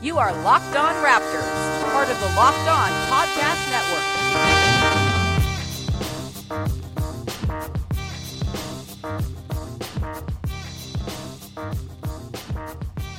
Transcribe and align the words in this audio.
You 0.00 0.18
are 0.18 0.32
Locked 0.42 0.76
On 0.76 0.94
Raptors, 1.04 1.92
part 1.92 2.08
of 2.08 2.18
the 2.20 2.26
Locked 2.36 2.68
On 2.68 2.90
Podcast 3.10 3.70
Network. 3.70 4.06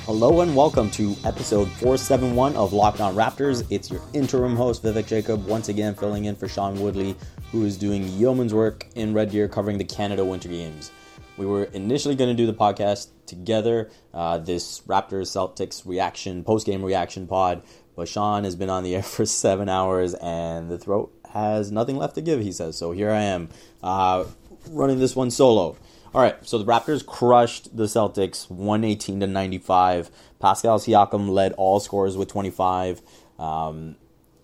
Hello 0.05 0.41
and 0.41 0.55
welcome 0.55 0.89
to 0.91 1.15
episode 1.25 1.67
471 1.67 2.55
of 2.55 2.71
Locked 2.73 3.01
On 3.01 3.13
Raptors. 3.13 3.65
It's 3.69 3.91
your 3.91 4.01
interim 4.13 4.55
host, 4.55 4.81
Vivek 4.83 5.05
Jacob, 5.05 5.45
once 5.45 5.69
again 5.69 5.93
filling 5.93 6.25
in 6.25 6.35
for 6.35 6.47
Sean 6.47 6.79
Woodley, 6.79 7.15
who 7.51 7.65
is 7.65 7.77
doing 7.77 8.07
yeoman's 8.07 8.53
work 8.53 8.87
in 8.95 9.13
Red 9.13 9.31
Deer 9.31 9.47
covering 9.47 9.77
the 9.77 9.83
Canada 9.83 10.23
Winter 10.23 10.49
Games. 10.49 10.91
We 11.37 11.45
were 11.45 11.65
initially 11.65 12.15
going 12.15 12.29
to 12.29 12.35
do 12.35 12.47
the 12.47 12.53
podcast 12.53 13.09
together, 13.27 13.91
uh, 14.13 14.39
this 14.39 14.81
Raptors 14.81 15.29
Celtics 15.29 15.85
reaction, 15.85 16.43
post 16.43 16.65
game 16.65 16.83
reaction 16.83 17.27
pod, 17.27 17.61
but 17.95 18.07
Sean 18.07 18.43
has 18.43 18.55
been 18.55 18.69
on 18.69 18.83
the 18.83 18.95
air 18.95 19.03
for 19.03 19.25
seven 19.25 19.69
hours 19.69 20.13
and 20.15 20.69
the 20.69 20.77
throat 20.77 21.13
has 21.33 21.71
nothing 21.71 21.97
left 21.97 22.15
to 22.15 22.21
give, 22.21 22.41
he 22.41 22.51
says. 22.51 22.77
So 22.77 22.91
here 22.91 23.11
I 23.11 23.21
am, 23.21 23.49
uh, 23.83 24.25
running 24.69 24.99
this 24.99 25.15
one 25.15 25.29
solo. 25.29 25.77
All 26.13 26.21
right, 26.21 26.35
so 26.47 26.57
the 26.57 26.65
Raptors 26.65 27.05
crushed 27.05 27.75
the 27.75 27.83
Celtics 27.83 28.49
118 28.49 29.19
to 29.19 29.27
95. 29.27 30.09
Pascal 30.39 30.79
Siakam 30.79 31.29
led 31.29 31.53
all 31.53 31.79
scorers 31.79 32.17
with 32.17 32.29
25. 32.29 33.01
Um, 33.37 33.97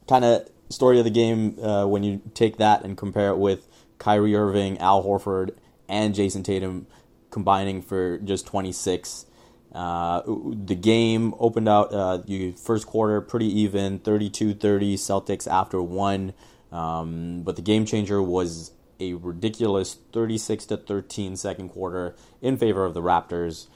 kind 0.08 0.26
of 0.26 0.48
story 0.70 1.00
of 1.00 1.06
the 1.06 1.10
game 1.10 1.58
uh, 1.60 1.88
when 1.88 2.04
you 2.04 2.22
take 2.34 2.58
that 2.58 2.84
and 2.84 2.98
compare 2.98 3.30
it 3.30 3.38
with 3.38 3.68
Kyrie 3.98 4.36
Irving, 4.36 4.78
Al 4.80 5.04
Horford, 5.04 5.56
and 5.94 6.16
Jayson 6.16 6.44
Tatum 6.44 6.88
combining 7.30 7.82
for 7.82 8.18
just 8.18 8.48
26. 8.48 9.28
Uh, 9.72 10.22
the 10.26 10.76
game 10.76 11.34
opened 11.40 11.70
out 11.70 11.94
uh, 11.94 12.18
the 12.18 12.52
first 12.52 12.88
quarter 12.88 13.22
pretty 13.22 13.48
even, 13.62 14.00
32-30 14.00 14.58
Celtics 14.96 15.48
after 15.48 15.82
one. 15.82 16.34
Um, 16.72 17.44
but 17.44 17.56
the 17.56 17.62
game 17.62 17.86
changer 17.86 18.22
was 18.22 18.72
a 19.00 19.14
ridiculous 19.14 19.98
36 20.12 20.66
to 20.68 20.78
13 20.78 21.36
second 21.36 21.70
quarter 21.70 22.16
in 22.42 22.58
favor 22.58 22.86
of 22.86 22.96
the 22.96 23.02
Raptors. 23.02 23.68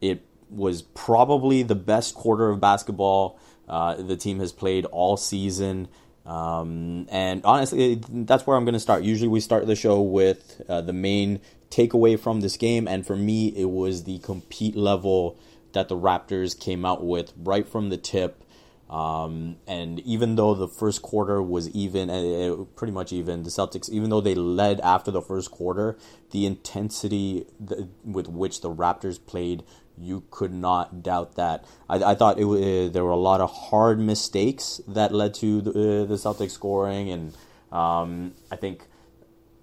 It 0.00 0.24
was 0.48 0.80
probably 0.82 1.62
the 1.62 1.74
best 1.74 2.14
quarter 2.14 2.48
of 2.48 2.60
basketball 2.60 3.38
uh, 3.68 3.94
the 3.96 4.16
team 4.16 4.40
has 4.40 4.52
played 4.52 4.84
all 4.86 5.16
season. 5.16 5.88
Um, 6.26 7.06
and 7.10 7.40
honestly, 7.44 8.00
that's 8.10 8.46
where 8.46 8.56
I'm 8.56 8.64
going 8.64 8.74
to 8.74 8.80
start. 8.80 9.04
Usually, 9.04 9.28
we 9.28 9.40
start 9.40 9.66
the 9.66 9.76
show 9.76 10.00
with 10.02 10.60
uh, 10.68 10.80
the 10.80 10.92
main 10.92 11.40
takeaway 11.70 12.18
from 12.18 12.40
this 12.40 12.56
game, 12.56 12.88
and 12.88 13.06
for 13.06 13.16
me, 13.16 13.48
it 13.48 13.70
was 13.70 14.04
the 14.04 14.18
compete 14.18 14.76
level 14.76 15.38
that 15.72 15.88
the 15.88 15.96
Raptors 15.96 16.58
came 16.58 16.84
out 16.84 17.04
with 17.04 17.32
right 17.36 17.68
from 17.68 17.90
the 17.90 17.96
tip. 17.96 18.42
Um, 18.88 19.56
and 19.66 19.98
even 20.00 20.36
though 20.36 20.54
the 20.54 20.68
first 20.68 21.02
quarter 21.02 21.42
was 21.42 21.68
even, 21.70 22.08
uh, 22.08 22.64
pretty 22.76 22.92
much 22.92 23.12
even, 23.12 23.42
the 23.42 23.50
Celtics, 23.50 23.90
even 23.90 24.10
though 24.10 24.20
they 24.20 24.34
led 24.36 24.80
after 24.80 25.10
the 25.10 25.20
first 25.20 25.50
quarter, 25.50 25.98
the 26.30 26.46
intensity 26.46 27.46
th- 27.68 27.88
with 28.04 28.28
which 28.28 28.60
the 28.60 28.70
Raptors 28.70 29.18
played, 29.24 29.64
you 29.98 30.24
could 30.30 30.52
not 30.52 31.02
doubt 31.02 31.36
that. 31.36 31.64
I, 31.88 32.12
I 32.12 32.14
thought 32.14 32.38
it 32.38 32.44
uh, 32.44 32.90
there 32.92 33.04
were 33.04 33.10
a 33.10 33.16
lot 33.16 33.40
of 33.40 33.50
hard 33.50 33.98
mistakes 33.98 34.80
that 34.88 35.12
led 35.12 35.34
to 35.34 35.60
the, 35.60 35.70
uh, 35.70 36.04
the 36.04 36.14
Celtics 36.14 36.52
scoring, 36.52 37.10
and 37.10 37.34
um, 37.72 38.34
I 38.50 38.56
think 38.56 38.86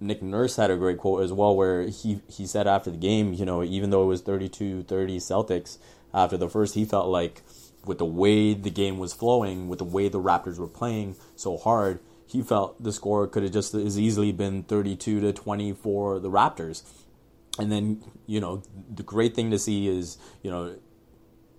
Nick 0.00 0.22
Nurse 0.22 0.56
had 0.56 0.70
a 0.70 0.76
great 0.76 0.98
quote 0.98 1.22
as 1.22 1.32
well, 1.32 1.54
where 1.54 1.82
he 1.82 2.20
he 2.28 2.46
said 2.46 2.66
after 2.66 2.90
the 2.90 2.96
game, 2.96 3.32
you 3.32 3.44
know, 3.44 3.62
even 3.62 3.90
though 3.90 4.02
it 4.02 4.06
was 4.06 4.22
32-30 4.22 4.84
Celtics 5.16 5.78
after 6.12 6.36
the 6.36 6.48
first, 6.48 6.74
he 6.74 6.84
felt 6.84 7.08
like 7.08 7.42
with 7.84 7.98
the 7.98 8.04
way 8.04 8.54
the 8.54 8.70
game 8.70 8.98
was 8.98 9.12
flowing, 9.12 9.68
with 9.68 9.78
the 9.78 9.84
way 9.84 10.08
the 10.08 10.20
Raptors 10.20 10.58
were 10.58 10.66
playing 10.68 11.16
so 11.36 11.56
hard, 11.56 12.00
he 12.26 12.42
felt 12.42 12.82
the 12.82 12.92
score 12.92 13.26
could 13.26 13.42
have 13.42 13.52
just 13.52 13.74
as 13.74 13.98
easily 13.98 14.32
been 14.32 14.62
32 14.62 15.20
to 15.20 15.32
20 15.32 15.72
for 15.72 16.18
the 16.18 16.30
Raptors. 16.30 16.82
And 17.58 17.70
then, 17.70 18.02
you 18.26 18.40
know, 18.40 18.62
the 18.92 19.02
great 19.02 19.34
thing 19.34 19.50
to 19.52 19.58
see 19.58 19.86
is, 19.86 20.18
you 20.42 20.50
know, 20.50 20.76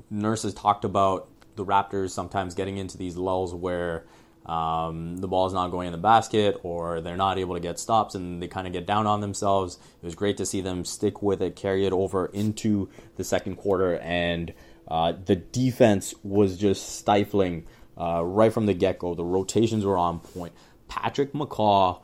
nurses 0.10 0.54
talked 0.54 0.84
about 0.86 1.30
the 1.56 1.66
Raptors 1.66 2.10
sometimes 2.12 2.54
getting 2.54 2.78
into 2.78 2.98
these 2.98 3.16
lulls 3.16 3.54
where 3.54 4.06
um, 4.46 5.18
the 5.18 5.28
ball 5.28 5.48
is 5.48 5.54
not 5.54 5.72
going 5.72 5.88
in 5.88 5.92
the 5.92 5.98
basket 5.98 6.60
or 6.64 7.02
they're 7.02 7.18
not 7.18 7.40
able 7.40 7.56
to 7.56 7.62
get 7.62 7.80
stops 7.80 8.14
and 8.14 8.42
they 8.42 8.48
kind 8.48 8.68
of 8.68 8.74
get 8.74 8.86
down 8.86 9.08
on 9.08 9.22
themselves. 9.22 9.80
It 10.02 10.06
was 10.06 10.16
great 10.16 10.38
to 10.38 10.46
see 10.46 10.62
them 10.62 10.86
stick 10.86 11.22
with 11.22 11.42
it, 11.42 11.56
carry 11.56 11.86
it 11.86 11.94
over 11.94 12.28
into 12.28 12.90
the 13.16 13.24
second 13.24 13.56
quarter, 13.56 13.98
and 14.00 14.54
uh, 14.88 15.14
the 15.26 15.36
defense 15.36 16.14
was 16.24 16.58
just 16.58 16.98
stifling 16.98 17.66
uh, 17.98 18.24
right 18.24 18.54
from 18.54 18.68
the 18.68 18.74
get 18.74 19.00
go. 19.00 19.16
The 19.16 19.24
rotations 19.24 19.84
were 19.86 19.98
on 19.98 20.20
point. 20.20 20.54
Patrick 20.88 21.34
McCaw 21.34 22.02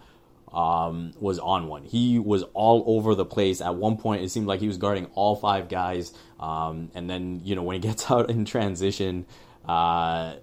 um, 0.54 1.14
was 1.20 1.40
on 1.40 1.68
one. 1.68 1.84
He 1.84 2.20
was 2.20 2.44
all 2.54 2.84
over 2.88 3.16
the 3.16 3.26
place. 3.26 3.62
At 3.62 3.76
one 3.76 3.98
point, 3.98 4.24
it 4.24 4.30
seemed 4.30 4.48
like 4.48 4.60
he 4.60 4.68
was 4.68 4.78
guarding 4.78 5.06
all 5.14 5.36
five 5.36 5.70
guys. 5.70 6.14
Um, 6.40 6.92
and 6.94 7.10
then, 7.10 7.42
you 7.44 7.56
know, 7.56 7.64
when 7.64 7.76
he 7.76 7.80
gets 7.88 8.10
out 8.12 8.30
in 8.30 8.46
transition, 8.46 9.26
uh, 9.68 10.36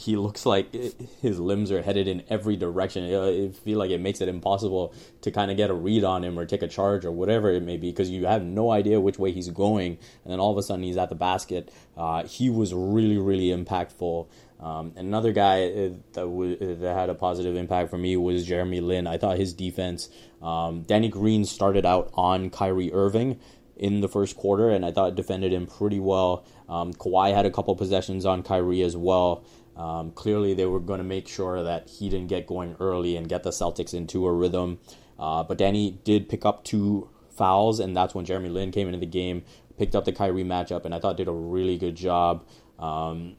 he 0.00 0.16
looks 0.16 0.46
like 0.46 0.72
his 1.20 1.38
limbs 1.38 1.70
are 1.70 1.82
headed 1.82 2.08
in 2.08 2.22
every 2.28 2.56
direction. 2.56 3.04
I 3.04 3.50
feel 3.50 3.78
like 3.78 3.90
it 3.90 4.00
makes 4.00 4.20
it 4.20 4.28
impossible 4.28 4.94
to 5.20 5.30
kind 5.30 5.50
of 5.50 5.56
get 5.56 5.68
a 5.68 5.74
read 5.74 6.04
on 6.04 6.24
him 6.24 6.38
or 6.38 6.46
take 6.46 6.62
a 6.62 6.68
charge 6.68 7.04
or 7.04 7.12
whatever 7.12 7.50
it 7.50 7.62
may 7.62 7.76
be 7.76 7.90
because 7.90 8.08
you 8.08 8.26
have 8.26 8.42
no 8.42 8.70
idea 8.70 9.00
which 9.00 9.18
way 9.18 9.32
he's 9.32 9.48
going. 9.48 9.98
And 10.24 10.32
then 10.32 10.40
all 10.40 10.52
of 10.52 10.56
a 10.56 10.62
sudden 10.62 10.84
he's 10.84 10.96
at 10.96 11.10
the 11.10 11.14
basket. 11.14 11.70
Uh, 11.96 12.24
he 12.24 12.48
was 12.48 12.72
really, 12.72 13.18
really 13.18 13.48
impactful. 13.48 14.26
Um, 14.60 14.92
another 14.96 15.32
guy 15.32 15.64
uh, 15.64 15.88
that, 16.12 16.22
w- 16.22 16.56
that 16.76 16.94
had 16.94 17.08
a 17.08 17.14
positive 17.14 17.56
impact 17.56 17.88
for 17.90 17.96
me 17.96 18.16
was 18.16 18.46
Jeremy 18.46 18.80
Lin. 18.80 19.06
I 19.06 19.16
thought 19.16 19.38
his 19.38 19.54
defense, 19.54 20.10
um, 20.42 20.82
Danny 20.82 21.08
Green 21.08 21.44
started 21.46 21.86
out 21.86 22.10
on 22.14 22.50
Kyrie 22.50 22.92
Irving 22.92 23.40
in 23.76 24.02
the 24.02 24.08
first 24.08 24.36
quarter, 24.36 24.68
and 24.68 24.84
I 24.84 24.92
thought 24.92 25.14
defended 25.14 25.52
him 25.52 25.66
pretty 25.66 25.98
well. 25.98 26.44
Um, 26.68 26.92
Kawhi 26.92 27.34
had 27.34 27.46
a 27.46 27.50
couple 27.50 27.74
possessions 27.74 28.26
on 28.26 28.42
Kyrie 28.42 28.82
as 28.82 28.96
well. 28.96 29.44
Um, 29.76 30.10
clearly, 30.10 30.52
they 30.52 30.66
were 30.66 30.80
going 30.80 30.98
to 30.98 31.04
make 31.04 31.26
sure 31.26 31.62
that 31.62 31.88
he 31.88 32.10
didn't 32.10 32.28
get 32.28 32.46
going 32.46 32.76
early 32.80 33.16
and 33.16 33.26
get 33.28 33.42
the 33.42 33.50
Celtics 33.50 33.94
into 33.94 34.26
a 34.26 34.32
rhythm. 34.32 34.78
Uh, 35.18 35.42
but 35.42 35.56
Danny 35.56 35.98
did 36.04 36.28
pick 36.28 36.44
up 36.44 36.64
two 36.64 37.08
fouls, 37.30 37.80
and 37.80 37.96
that's 37.96 38.14
when 38.14 38.26
Jeremy 38.26 38.50
Lin 38.50 38.72
came 38.72 38.88
into 38.88 38.98
the 38.98 39.06
game, 39.06 39.42
picked 39.78 39.96
up 39.96 40.04
the 40.04 40.12
Kyrie 40.12 40.44
matchup, 40.44 40.84
and 40.84 40.94
I 40.94 40.98
thought 40.98 41.16
did 41.16 41.28
a 41.28 41.32
really 41.32 41.78
good 41.78 41.96
job. 41.96 42.44
Um, 42.78 43.36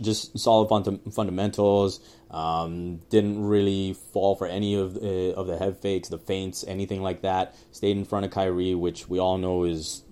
just 0.00 0.38
solid 0.38 0.68
fund- 0.68 1.00
fundamentals. 1.12 2.00
Um, 2.30 3.00
didn't 3.08 3.42
really 3.42 3.94
fall 4.12 4.36
for 4.36 4.46
any 4.46 4.74
of 4.74 4.96
uh, 4.96 5.32
of 5.34 5.46
the 5.46 5.56
head 5.56 5.78
fakes, 5.78 6.08
the 6.08 6.18
feints, 6.18 6.64
anything 6.66 7.02
like 7.02 7.22
that. 7.22 7.54
Stayed 7.72 7.96
in 7.96 8.04
front 8.04 8.26
of 8.26 8.30
Kyrie, 8.30 8.74
which 8.74 9.08
we 9.08 9.18
all 9.18 9.38
know 9.38 9.64
is 9.64 10.02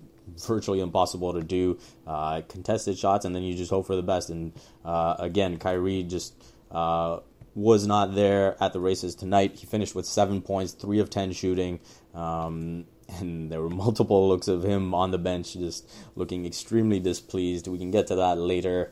virtually 0.47 0.79
impossible 0.79 1.33
to 1.33 1.41
do. 1.41 1.77
Uh, 2.05 2.41
contested 2.47 2.97
shots, 2.97 3.25
and 3.25 3.35
then 3.35 3.43
you 3.43 3.55
just 3.55 3.69
hope 3.69 3.87
for 3.87 3.95
the 3.95 4.03
best. 4.03 4.29
And 4.29 4.53
uh, 4.83 5.15
again, 5.19 5.57
Kyrie 5.57 6.03
just 6.03 6.33
uh, 6.71 7.19
was 7.55 7.87
not 7.87 8.15
there 8.15 8.55
at 8.61 8.73
the 8.73 8.79
races 8.79 9.15
tonight. 9.15 9.55
He 9.55 9.65
finished 9.65 9.95
with 9.95 10.05
seven 10.05 10.41
points, 10.41 10.73
three 10.73 10.99
of 10.99 11.09
ten 11.09 11.31
shooting. 11.33 11.79
Um, 12.13 12.85
and 13.19 13.51
there 13.51 13.61
were 13.61 13.69
multiple 13.69 14.27
looks 14.27 14.47
of 14.47 14.63
him 14.63 14.93
on 14.93 15.11
the 15.11 15.17
bench 15.17 15.53
just 15.53 15.89
looking 16.15 16.45
extremely 16.45 16.99
displeased. 16.99 17.67
We 17.67 17.77
can 17.77 17.91
get 17.91 18.07
to 18.07 18.15
that 18.15 18.37
later. 18.37 18.91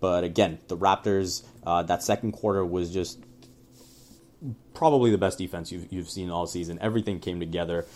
But 0.00 0.24
again, 0.24 0.58
the 0.68 0.76
Raptors, 0.76 1.44
uh, 1.64 1.82
that 1.84 2.02
second 2.02 2.32
quarter 2.32 2.64
was 2.64 2.92
just 2.92 3.18
probably 4.74 5.10
the 5.10 5.18
best 5.18 5.38
defense 5.38 5.70
you've, 5.70 5.92
you've 5.92 6.08
seen 6.08 6.30
all 6.30 6.46
season. 6.46 6.78
Everything 6.80 7.20
came 7.20 7.40
together. 7.40 7.86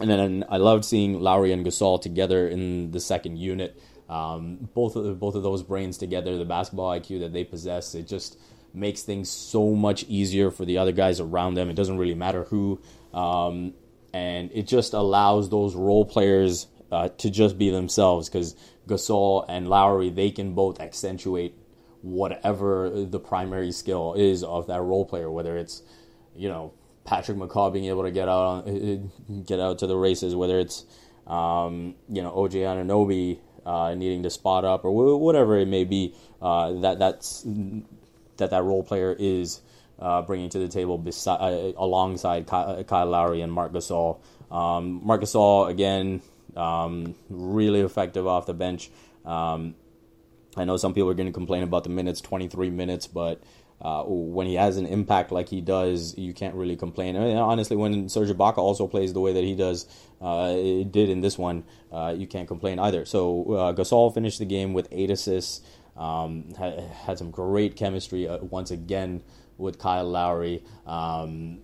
And 0.00 0.10
then 0.10 0.44
I 0.48 0.58
loved 0.58 0.84
seeing 0.84 1.20
Lowry 1.20 1.52
and 1.52 1.64
Gasol 1.64 2.00
together 2.00 2.48
in 2.48 2.90
the 2.90 3.00
second 3.00 3.38
unit. 3.38 3.80
Um, 4.08 4.68
both 4.74 4.94
of 4.94 5.04
the, 5.04 5.12
both 5.12 5.34
of 5.34 5.42
those 5.42 5.62
brains 5.62 5.98
together, 5.98 6.36
the 6.38 6.44
basketball 6.44 6.90
IQ 6.90 7.20
that 7.20 7.32
they 7.32 7.42
possess, 7.42 7.94
it 7.94 8.06
just 8.06 8.38
makes 8.72 9.02
things 9.02 9.28
so 9.28 9.70
much 9.70 10.04
easier 10.04 10.50
for 10.50 10.64
the 10.64 10.78
other 10.78 10.92
guys 10.92 11.18
around 11.18 11.54
them. 11.54 11.70
It 11.70 11.74
doesn't 11.74 11.98
really 11.98 12.14
matter 12.14 12.44
who, 12.44 12.80
um, 13.12 13.72
and 14.12 14.50
it 14.52 14.68
just 14.68 14.92
allows 14.92 15.50
those 15.50 15.74
role 15.74 16.04
players 16.04 16.68
uh, 16.90 17.08
to 17.08 17.30
just 17.30 17.58
be 17.58 17.70
themselves 17.70 18.28
because 18.28 18.54
Gasol 18.88 19.44
and 19.48 19.68
Lowry 19.68 20.10
they 20.10 20.30
can 20.30 20.54
both 20.54 20.80
accentuate 20.80 21.54
whatever 22.02 22.90
the 22.90 23.18
primary 23.18 23.72
skill 23.72 24.14
is 24.14 24.44
of 24.44 24.68
that 24.68 24.80
role 24.80 25.04
player, 25.04 25.30
whether 25.30 25.56
it's 25.56 25.82
you 26.34 26.48
know 26.48 26.72
Patrick 27.04 27.38
McCaw 27.38 27.72
being 27.72 27.86
able 27.86 28.04
to 28.04 28.10
get 28.10 28.28
out 28.28 28.66
on, 28.66 29.12
get 29.46 29.60
out 29.60 29.78
to 29.80 29.86
the 29.86 29.96
races, 29.96 30.34
whether 30.34 30.58
it's 30.58 30.84
um, 31.26 31.94
you 32.08 32.22
know 32.22 32.30
OJ 32.32 32.62
Anunoby 32.62 33.40
uh, 33.64 33.94
needing 33.94 34.22
to 34.22 34.30
spot 34.30 34.64
up 34.64 34.84
or 34.84 35.18
whatever 35.18 35.58
it 35.58 35.66
may 35.66 35.84
be. 35.84 36.14
Uh, 36.40 36.72
that 36.80 36.98
that's 36.98 37.44
that 38.36 38.50
that 38.50 38.62
role 38.62 38.82
player 38.82 39.14
is 39.18 39.60
uh, 39.98 40.22
bringing 40.22 40.48
to 40.50 40.58
the 40.58 40.68
table 40.68 40.98
beside, 40.98 41.40
uh, 41.40 41.72
alongside 41.76 42.46
Kyle, 42.46 42.82
Kyle, 42.84 43.06
Lowry 43.06 43.40
and 43.40 43.52
Marc 43.52 43.72
Gasol. 43.72 44.20
Um, 44.50 45.00
Marc 45.04 45.22
Gasol 45.22 45.68
again, 45.68 46.22
um, 46.56 47.14
really 47.28 47.80
effective 47.80 48.26
off 48.26 48.46
the 48.46 48.54
bench. 48.54 48.90
Um, 49.24 49.74
I 50.56 50.64
know 50.64 50.76
some 50.76 50.94
people 50.94 51.10
are 51.10 51.14
going 51.14 51.28
to 51.28 51.32
complain 51.32 51.62
about 51.62 51.84
the 51.84 51.90
minutes, 51.90 52.20
23 52.20 52.70
minutes, 52.70 53.06
but 53.06 53.42
uh, 53.80 54.04
when 54.04 54.46
he 54.46 54.54
has 54.54 54.78
an 54.78 54.86
impact 54.86 55.30
like 55.30 55.48
he 55.48 55.60
does, 55.60 56.16
you 56.16 56.32
can't 56.32 56.54
really 56.54 56.76
complain. 56.76 57.14
I 57.16 57.20
mean, 57.20 57.36
honestly, 57.36 57.76
when 57.76 58.08
Serge 58.08 58.30
Ibaka 58.30 58.58
also 58.58 58.86
plays 58.86 59.12
the 59.12 59.20
way 59.20 59.34
that 59.34 59.44
he 59.44 59.54
does, 59.54 59.86
uh, 60.20 60.54
it 60.56 60.92
did 60.92 61.10
in 61.10 61.20
this 61.20 61.36
one, 61.36 61.64
uh, 61.92 62.14
you 62.16 62.26
can't 62.26 62.48
complain 62.48 62.78
either. 62.78 63.04
So 63.04 63.52
uh, 63.52 63.72
Gasol 63.74 64.14
finished 64.14 64.38
the 64.38 64.46
game 64.46 64.72
with 64.72 64.88
eight 64.90 65.10
assists, 65.10 65.60
um, 65.96 66.54
had, 66.58 66.80
had, 66.80 67.18
some 67.18 67.30
great 67.30 67.76
chemistry 67.76 68.26
uh, 68.26 68.38
once 68.38 68.70
again 68.70 69.22
with 69.58 69.78
Kyle 69.78 70.08
Lowry. 70.08 70.62
Um, 70.86 71.60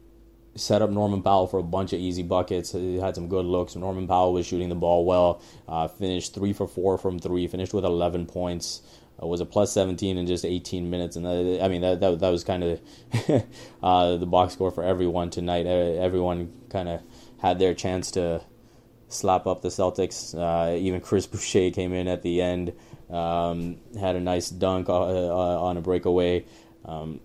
set 0.55 0.83
up 0.83 0.91
Norman 0.91 1.23
Powell 1.23 1.47
for 1.47 1.59
a 1.59 1.63
bunch 1.63 1.93
of 1.93 2.01
easy 2.01 2.23
buckets. 2.23 2.73
He 2.73 2.99
had 2.99 3.15
some 3.15 3.29
good 3.29 3.45
looks. 3.45 3.75
Norman 3.77 4.07
Powell 4.07 4.33
was 4.33 4.47
shooting 4.47 4.69
the 4.69 4.75
ball 4.75 5.05
well. 5.05 5.43
Uh, 5.67 5.89
finished 5.89 6.35
three 6.35 6.53
for 6.53 6.67
four 6.67 6.99
from 6.99 7.19
three. 7.19 7.47
Finished 7.47 7.75
with 7.75 7.85
11 7.85 8.27
points. 8.27 8.83
Uh, 9.23 9.27
was 9.27 9.41
a 9.41 9.47
plus 9.47 9.73
17 9.73 10.17
in 10.17 10.27
just 10.27 10.45
18 10.45 10.89
minutes, 10.89 11.17
and 11.17 11.27
that, 11.27 11.61
I 11.63 11.69
mean 11.69 11.83
that 11.83 12.01
that, 12.01 12.21
that 12.21 12.31
was 12.31 12.45
kind 12.45 12.65
of 12.65 12.81
uh, 13.83 14.17
the 14.17 14.27
box 14.27 14.55
score 14.55 14.71
for 14.71 14.83
everyone 14.85 15.31
tonight. 15.31 15.67
Everyone 15.67 16.53
kind 16.71 16.89
of 16.89 17.03
had 17.39 17.59
their 17.59 17.75
chance 17.75 18.11
to 18.13 18.43
slap 19.09 19.47
up 19.47 19.63
the 19.63 19.69
Celtics. 19.69 20.35
Uh, 20.35 20.77
even 20.77 21.01
Chris 21.01 21.27
Boucher 21.27 21.71
came 21.71 21.93
in 21.93 22.09
at 22.09 22.23
the 22.23 22.41
end, 22.41 22.73
um, 23.11 23.77
had 23.99 24.17
a 24.17 24.21
nice 24.21 24.49
dunk 24.49 24.89
uh, 24.89 24.93
uh, 24.93 25.63
on 25.63 25.77
a 25.77 25.81
breakaway. 25.81 26.45
Um, 26.85 27.21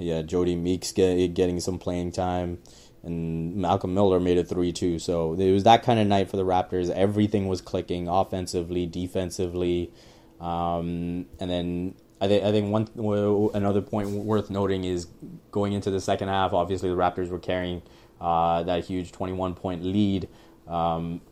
yeah, 0.00 0.22
Jody 0.22 0.56
Meeks 0.56 0.92
get, 0.92 1.34
getting 1.34 1.60
some 1.60 1.78
playing 1.78 2.12
time, 2.12 2.58
and 3.02 3.56
Malcolm 3.56 3.94
Miller 3.94 4.20
made 4.20 4.38
a 4.38 4.44
three 4.44 4.72
too. 4.72 4.98
So 4.98 5.34
it 5.34 5.52
was 5.52 5.64
that 5.64 5.82
kind 5.82 6.00
of 6.00 6.06
night 6.06 6.30
for 6.30 6.36
the 6.36 6.44
Raptors. 6.44 6.90
Everything 6.90 7.48
was 7.48 7.60
clicking 7.60 8.08
offensively, 8.08 8.86
defensively, 8.86 9.92
um, 10.40 11.26
and 11.38 11.50
then 11.50 11.94
I 12.20 12.28
think 12.28 12.44
I 12.44 12.50
think 12.50 12.70
one 12.70 13.50
another 13.54 13.80
point 13.80 14.10
worth 14.10 14.50
noting 14.50 14.84
is 14.84 15.06
going 15.50 15.72
into 15.72 15.90
the 15.90 16.00
second 16.00 16.28
half. 16.28 16.52
Obviously, 16.52 16.90
the 16.90 16.96
Raptors 16.96 17.28
were 17.28 17.38
carrying 17.38 17.82
uh, 18.20 18.62
that 18.64 18.84
huge 18.84 19.12
21 19.12 19.54
point 19.54 19.82
lead. 19.82 20.28
Um, 20.68 21.22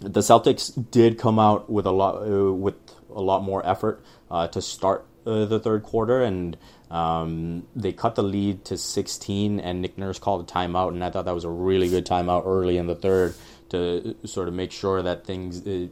the 0.00 0.20
Celtics 0.20 0.72
did 0.90 1.18
come 1.18 1.38
out 1.38 1.70
with 1.70 1.86
a 1.86 1.90
lot 1.90 2.26
uh, 2.26 2.52
with 2.52 2.74
a 3.14 3.20
lot 3.20 3.42
more 3.42 3.64
effort 3.66 4.02
uh, 4.30 4.48
to 4.48 4.60
start 4.60 5.06
uh, 5.26 5.44
the 5.44 5.60
third 5.60 5.82
quarter, 5.82 6.22
and 6.22 6.56
um, 6.90 7.66
they 7.74 7.92
cut 7.92 8.14
the 8.14 8.22
lead 8.22 8.64
to 8.66 8.76
16, 8.76 9.60
and 9.60 9.82
Nick 9.82 9.98
Nurse 9.98 10.18
called 10.18 10.48
a 10.48 10.52
timeout, 10.52 10.88
and 10.88 11.04
I 11.04 11.10
thought 11.10 11.24
that 11.24 11.34
was 11.34 11.44
a 11.44 11.50
really 11.50 11.88
good 11.88 12.06
timeout 12.06 12.46
early 12.46 12.76
in 12.76 12.86
the 12.86 12.94
third 12.94 13.34
to 13.70 14.16
sort 14.24 14.48
of 14.48 14.54
make 14.54 14.72
sure 14.72 15.02
that 15.02 15.26
things 15.26 15.66
uh, 15.66 15.88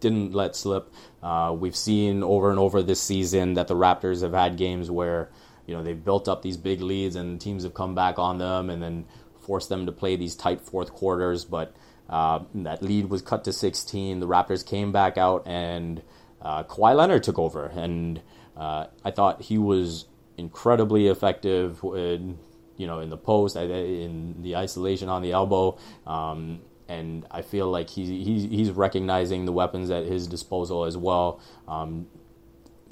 didn't 0.00 0.32
let 0.32 0.56
slip. 0.56 0.92
Uh, 1.22 1.54
we've 1.58 1.76
seen 1.76 2.22
over 2.22 2.50
and 2.50 2.58
over 2.58 2.82
this 2.82 3.02
season 3.02 3.54
that 3.54 3.68
the 3.68 3.74
Raptors 3.74 4.22
have 4.22 4.32
had 4.32 4.56
games 4.56 4.90
where 4.90 5.30
you 5.66 5.74
know 5.74 5.82
they've 5.82 6.02
built 6.02 6.28
up 6.28 6.42
these 6.42 6.56
big 6.56 6.80
leads 6.80 7.16
and 7.16 7.40
teams 7.40 7.64
have 7.64 7.74
come 7.74 7.94
back 7.94 8.18
on 8.18 8.38
them 8.38 8.70
and 8.70 8.82
then 8.82 9.04
forced 9.40 9.68
them 9.68 9.86
to 9.86 9.92
play 9.92 10.16
these 10.16 10.36
tight 10.36 10.60
fourth 10.60 10.92
quarters. 10.92 11.44
But 11.44 11.74
uh, 12.08 12.40
that 12.54 12.82
lead 12.82 13.10
was 13.10 13.22
cut 13.22 13.44
to 13.44 13.52
16. 13.52 14.20
The 14.20 14.28
Raptors 14.28 14.64
came 14.64 14.92
back 14.92 15.18
out 15.18 15.42
and 15.46 16.02
uh, 16.40 16.62
Kawhi 16.64 16.94
Leonard 16.94 17.24
took 17.24 17.38
over, 17.38 17.66
and 17.66 18.20
uh, 18.56 18.86
I 19.04 19.10
thought 19.10 19.42
he 19.42 19.58
was 19.58 20.06
incredibly 20.36 21.08
effective 21.08 21.80
in, 21.82 22.38
you 22.76 22.86
know, 22.86 23.00
in 23.00 23.10
the 23.10 23.16
post, 23.16 23.56
in 23.56 24.42
the 24.42 24.56
isolation 24.56 25.08
on 25.08 25.22
the 25.22 25.32
elbow. 25.32 25.78
Um, 26.06 26.60
and 26.88 27.26
I 27.30 27.42
feel 27.42 27.68
like 27.70 27.90
he's, 27.90 28.70
recognizing 28.70 29.44
the 29.44 29.52
weapons 29.52 29.90
at 29.90 30.04
his 30.04 30.26
disposal 30.26 30.84
as 30.84 30.96
well. 30.96 31.40
Um, 31.66 32.06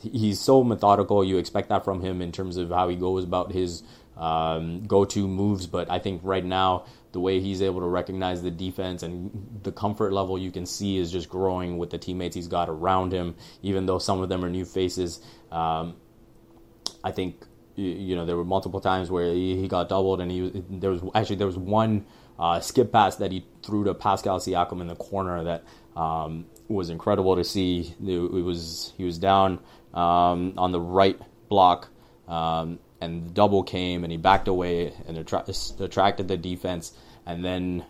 he's 0.00 0.40
so 0.40 0.64
methodical. 0.64 1.24
You 1.24 1.38
expect 1.38 1.68
that 1.68 1.84
from 1.84 2.00
him 2.00 2.20
in 2.20 2.32
terms 2.32 2.56
of 2.56 2.70
how 2.70 2.88
he 2.88 2.96
goes 2.96 3.24
about 3.24 3.52
his 3.52 3.82
um, 4.16 4.84
go-to 4.86 5.26
moves. 5.26 5.66
But 5.66 5.90
I 5.90 5.98
think 5.98 6.20
right 6.24 6.44
now, 6.44 6.86
the 7.12 7.20
way 7.20 7.40
he's 7.40 7.62
able 7.62 7.80
to 7.80 7.86
recognize 7.86 8.42
the 8.42 8.50
defense 8.50 9.02
and 9.02 9.60
the 9.62 9.72
comfort 9.72 10.12
level 10.12 10.36
you 10.36 10.50
can 10.50 10.66
see 10.66 10.98
is 10.98 11.12
just 11.12 11.28
growing 11.28 11.78
with 11.78 11.90
the 11.90 11.98
teammates 11.98 12.34
he's 12.34 12.48
got 12.48 12.68
around 12.68 13.12
him. 13.12 13.36
Even 13.62 13.86
though 13.86 13.98
some 13.98 14.20
of 14.20 14.28
them 14.28 14.44
are 14.44 14.50
new 14.50 14.64
faces, 14.64 15.20
um, 15.52 15.94
I 17.02 17.12
think 17.12 17.44
you 17.76 18.14
know 18.14 18.24
there 18.24 18.36
were 18.36 18.44
multiple 18.44 18.80
times 18.80 19.10
where 19.10 19.32
he, 19.32 19.66
got 19.68 19.88
doubled, 19.88 20.20
and 20.20 20.30
he 20.30 20.64
there 20.70 20.90
was 20.90 21.02
actually 21.14 21.36
there 21.36 21.46
was 21.46 21.58
one 21.58 22.06
uh, 22.38 22.60
skip 22.60 22.92
pass 22.92 23.16
that 23.16 23.32
he 23.32 23.46
threw 23.62 23.84
to 23.84 23.94
Pascal 23.94 24.38
Siakam 24.38 24.80
in 24.80 24.88
the 24.88 24.96
corner 24.96 25.44
that 25.44 25.64
um, 25.96 26.46
was 26.68 26.90
incredible 26.90 27.36
to 27.36 27.44
see. 27.44 27.94
It 28.04 28.18
was 28.18 28.92
he 28.96 29.04
was 29.04 29.18
down 29.18 29.60
um, 29.92 30.54
on 30.56 30.72
the 30.72 30.80
right 30.80 31.20
block. 31.48 31.88
Um, 32.28 32.78
and 33.04 33.26
the 33.26 33.30
double 33.30 33.62
came 33.62 34.04
and 34.04 34.10
he 34.10 34.16
backed 34.16 34.48
away 34.48 34.92
and 35.06 35.16
attra- 35.18 35.44
attracted 35.80 36.28
the 36.28 36.36
defense 36.36 36.92
and 37.26 37.44
then 37.44 37.84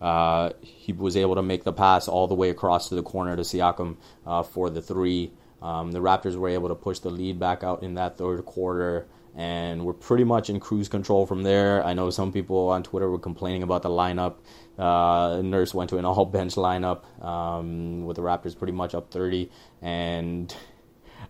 uh, 0.00 0.50
he 0.60 0.92
was 0.92 1.16
able 1.16 1.34
to 1.34 1.42
make 1.42 1.64
the 1.64 1.72
pass 1.72 2.06
all 2.06 2.28
the 2.28 2.34
way 2.34 2.50
across 2.50 2.88
to 2.88 2.94
the 2.94 3.02
corner 3.02 3.34
to 3.34 3.42
Siakam 3.42 3.96
uh, 4.26 4.42
for 4.42 4.70
the 4.70 4.80
three 4.80 5.32
um, 5.60 5.92
the 5.92 5.98
Raptors 6.00 6.36
were 6.36 6.48
able 6.48 6.68
to 6.68 6.74
push 6.74 7.00
the 7.00 7.10
lead 7.10 7.38
back 7.38 7.64
out 7.64 7.82
in 7.82 7.94
that 7.94 8.16
third 8.16 8.44
quarter, 8.44 9.06
and 9.34 9.84
we're 9.84 9.92
pretty 9.92 10.24
much 10.24 10.50
in 10.50 10.60
cruise 10.60 10.88
control 10.88 11.26
from 11.26 11.42
there. 11.42 11.84
I 11.84 11.94
know 11.94 12.10
some 12.10 12.32
people 12.32 12.68
on 12.68 12.82
Twitter 12.82 13.10
were 13.10 13.18
complaining 13.18 13.62
about 13.62 13.82
the 13.82 13.88
lineup. 13.88 14.36
Uh, 14.78 15.40
Nurse 15.42 15.74
went 15.74 15.90
to 15.90 15.98
an 15.98 16.04
all 16.04 16.24
bench 16.24 16.54
lineup 16.54 17.24
um, 17.24 18.04
with 18.04 18.16
the 18.16 18.22
Raptors 18.22 18.56
pretty 18.56 18.72
much 18.72 18.94
up 18.94 19.10
30, 19.10 19.50
and 19.82 20.54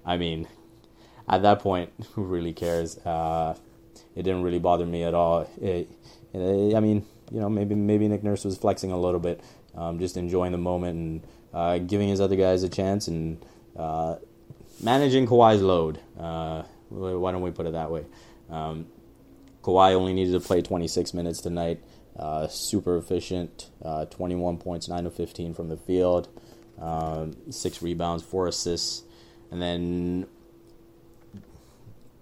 I 0.05 0.19
mean, 0.19 0.47
at 1.29 1.43
that 1.43 1.61
point, 1.61 1.93
who 2.13 2.25
really 2.25 2.53
cares? 2.53 2.99
Uh, 2.99 3.57
it 4.17 4.23
didn't 4.23 4.43
really 4.43 4.59
bother 4.59 4.87
me 4.87 5.05
at 5.05 5.15
all. 5.15 5.49
It, 5.61 5.91
it, 6.33 6.75
I 6.75 6.81
mean, 6.81 7.05
you 7.31 7.41
know, 7.41 7.49
maybe 7.49 7.75
maybe 7.75 8.09
Nick 8.09 8.23
Nurse 8.23 8.45
was 8.45 8.57
flexing 8.59 8.91
a 8.91 8.99
little 8.99 9.21
bit, 9.21 9.43
um, 9.75 9.99
just 9.99 10.17
enjoying 10.17 10.53
the 10.53 10.59
moment 10.59 10.97
and 10.97 11.27
uh, 11.53 11.79
giving 11.79 12.09
his 12.09 12.21
other 12.21 12.37
guys 12.37 12.63
a 12.63 12.69
chance 12.69 13.09
and 13.09 13.45
uh, 13.77 14.17
managing 14.83 15.27
Kawhi's 15.27 15.63
load. 15.63 16.01
Uh, 16.19 16.63
why 16.89 17.33
don't 17.33 17.43
we 17.43 17.51
put 17.51 17.67
it 17.67 17.73
that 17.73 17.91
way? 17.91 18.07
Um, 18.51 18.87
Kawhi 19.63 19.93
only 19.93 20.15
needed 20.15 20.33
to 20.33 20.41
play 20.41 20.63
26 20.63 21.13
minutes 21.15 21.41
tonight. 21.41 21.83
Uh, 22.19 22.49
super 22.49 22.97
efficient, 22.97 23.71
uh, 23.85 24.05
21 24.07 24.59
points, 24.59 24.89
9 24.89 25.07
of 25.07 25.15
15 25.15 25.55
from 25.55 25.69
the 25.69 25.77
field, 25.77 26.29
um, 26.81 27.37
6 27.51 27.83
rebounds, 27.83 28.25
4 28.25 28.49
assists. 28.49 29.03
And 29.53 29.63
then 29.63 30.27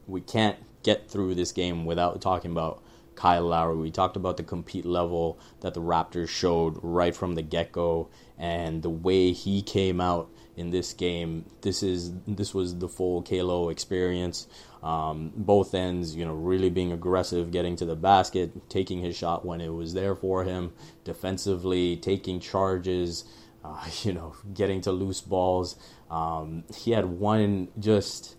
we 0.07 0.21
can't 0.21 0.57
get 0.83 1.11
through 1.11 1.35
this 1.35 1.53
game 1.53 1.85
without 1.85 2.21
talking 2.21 2.53
about 2.53 2.83
Kyle 3.17 3.47
Lowry. 3.47 3.77
We 3.77 3.91
talked 3.91 4.17
about 4.17 4.37
the 4.37 4.43
compete 4.43 4.87
level 4.87 5.39
that 5.61 5.75
the 5.75 5.81
Raptors 5.81 6.29
showed 6.29 6.79
right 6.83 7.17
from 7.17 7.35
the 7.35 7.43
get 7.43 7.73
go 7.73 8.09
and 8.39 8.83
the 8.83 8.91
way 8.91 9.33
he 9.33 9.63
came 9.63 10.01
out 10.01 10.31
in 10.57 10.71
this 10.71 10.93
game. 10.93 11.45
This 11.63 11.83
is 11.83 12.13
this 12.27 12.55
was 12.55 12.79
the 12.79 12.89
full 12.89 13.23
KLOW 13.23 13.71
experience. 13.71 14.47
Um, 14.83 15.33
both 15.35 15.75
ends, 15.75 16.15
you 16.15 16.25
know, 16.25 16.35
really 16.35 16.71
being 16.71 16.93
aggressive, 16.93 17.51
getting 17.51 17.75
to 17.77 17.85
the 17.85 17.97
basket, 17.97 18.69
taking 18.69 19.01
his 19.01 19.17
shot 19.17 19.45
when 19.45 19.61
it 19.61 19.73
was 19.73 19.95
there 19.95 20.15
for 20.15 20.45
him, 20.45 20.73
defensively, 21.03 21.97
taking 21.97 22.39
charges, 22.39 23.25
uh, 23.65 23.85
you 24.03 24.13
know, 24.13 24.35
getting 24.55 24.81
to 24.83 24.93
loose 24.93 25.21
balls. 25.21 25.77
Um, 26.11 26.65
he 26.77 26.93
had 26.93 27.07
one 27.07 27.69
just 27.81 28.37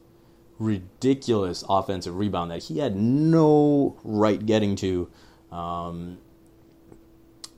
ridiculous 0.60 1.64
offensive 1.68 2.16
rebound 2.18 2.52
that 2.52 2.64
he 2.64 2.80
had 2.80 2.96
no 2.96 3.98
right 4.04 4.44
getting 4.46 4.76
to. 4.78 5.10
Um, 5.52 6.18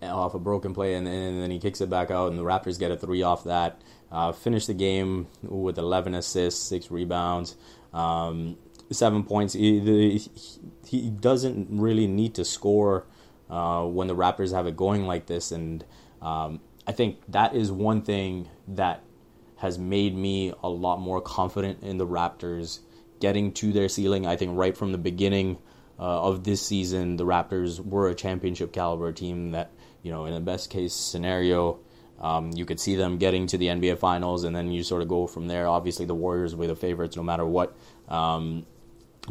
off 0.02 0.34
a 0.34 0.40
broken 0.40 0.74
play, 0.74 0.94
and, 0.94 1.08
and, 1.08 1.42
then 1.42 1.52
he 1.52 1.60
kicks 1.60 1.82
it 1.82 1.90
back 1.90 2.10
out, 2.12 2.30
and 2.30 2.40
the 2.40 2.44
Raptors 2.44 2.80
get 2.80 2.92
a 2.92 2.98
three 2.98 3.22
off 3.22 3.44
that. 3.44 3.82
Uh, 4.12 4.32
finished 4.32 4.68
the 4.68 4.74
game 4.74 5.28
with 5.44 5.78
11 5.78 6.16
assists, 6.16 6.64
six 6.64 6.90
rebounds, 6.90 7.56
um, 7.94 8.58
seven 8.92 9.24
points. 9.24 9.54
He, 9.54 10.22
he, 10.88 11.10
doesn't 11.10 11.68
really 11.70 12.08
need 12.08 12.36
to 12.36 12.46
score 12.46 13.06
uh, 13.50 13.84
when 13.84 14.08
the 14.08 14.16
Raptors 14.16 14.54
have 14.54 14.68
it 14.68 14.76
going 14.76 15.06
like 15.06 15.26
this, 15.28 15.52
and 15.52 15.84
um, 16.22 16.60
I 16.88 16.92
think 16.92 17.18
that 17.28 17.54
is 17.54 17.72
one 17.72 18.02
thing 18.02 18.50
that 18.70 19.04
has 19.58 19.78
made 19.78 20.16
me 20.16 20.54
a 20.64 20.70
lot 20.70 21.00
more 21.00 21.22
confident 21.22 21.84
in 21.84 21.98
the 21.98 22.08
Raptors 22.08 22.80
getting 23.20 23.52
to 23.54 23.72
their 23.72 23.90
ceiling. 23.90 24.26
I 24.26 24.36
think 24.36 24.58
right 24.58 24.76
from 24.76 24.92
the 24.92 24.98
beginning 24.98 25.58
uh, 26.00 26.24
of 26.24 26.44
this 26.44 26.62
season, 26.62 27.18
the 27.18 27.26
Raptors 27.26 27.84
were 27.84 28.10
a 28.10 28.16
championship 28.16 28.72
caliber 28.72 29.12
team 29.12 29.52
that, 29.52 29.72
you 30.02 30.12
know, 30.12 30.26
in 30.26 30.34
a 30.34 30.40
best 30.40 30.70
case 30.70 30.94
scenario, 30.94 31.80
um, 32.20 32.52
you 32.52 32.66
could 32.66 32.80
see 32.80 32.96
them 32.96 33.18
getting 33.18 33.48
to 33.48 33.58
the 33.58 33.68
NBA 33.68 33.98
Finals, 33.98 34.44
and 34.44 34.56
then 34.56 34.72
you 34.72 34.84
sort 34.84 35.02
of 35.02 35.08
go 35.08 35.28
from 35.28 35.48
there. 35.48 35.68
Obviously, 35.68 36.06
the 36.06 36.16
Warriors 36.16 36.56
were 36.56 36.68
the 36.68 36.76
favorites 36.76 37.16
no 37.16 37.24
matter 37.24 37.46
what. 37.46 37.76
Um, 38.08 38.66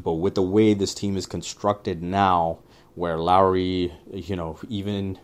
but 0.03 0.15
with 0.15 0.35
the 0.35 0.43
way 0.43 0.75
this 0.75 0.95
team 0.95 1.17
is 1.17 1.27
constructed 1.27 2.03
now, 2.03 2.61
where 2.95 3.19
Lowry, 3.19 3.93
you 4.13 4.37
know, 4.37 4.59
even 4.69 5.19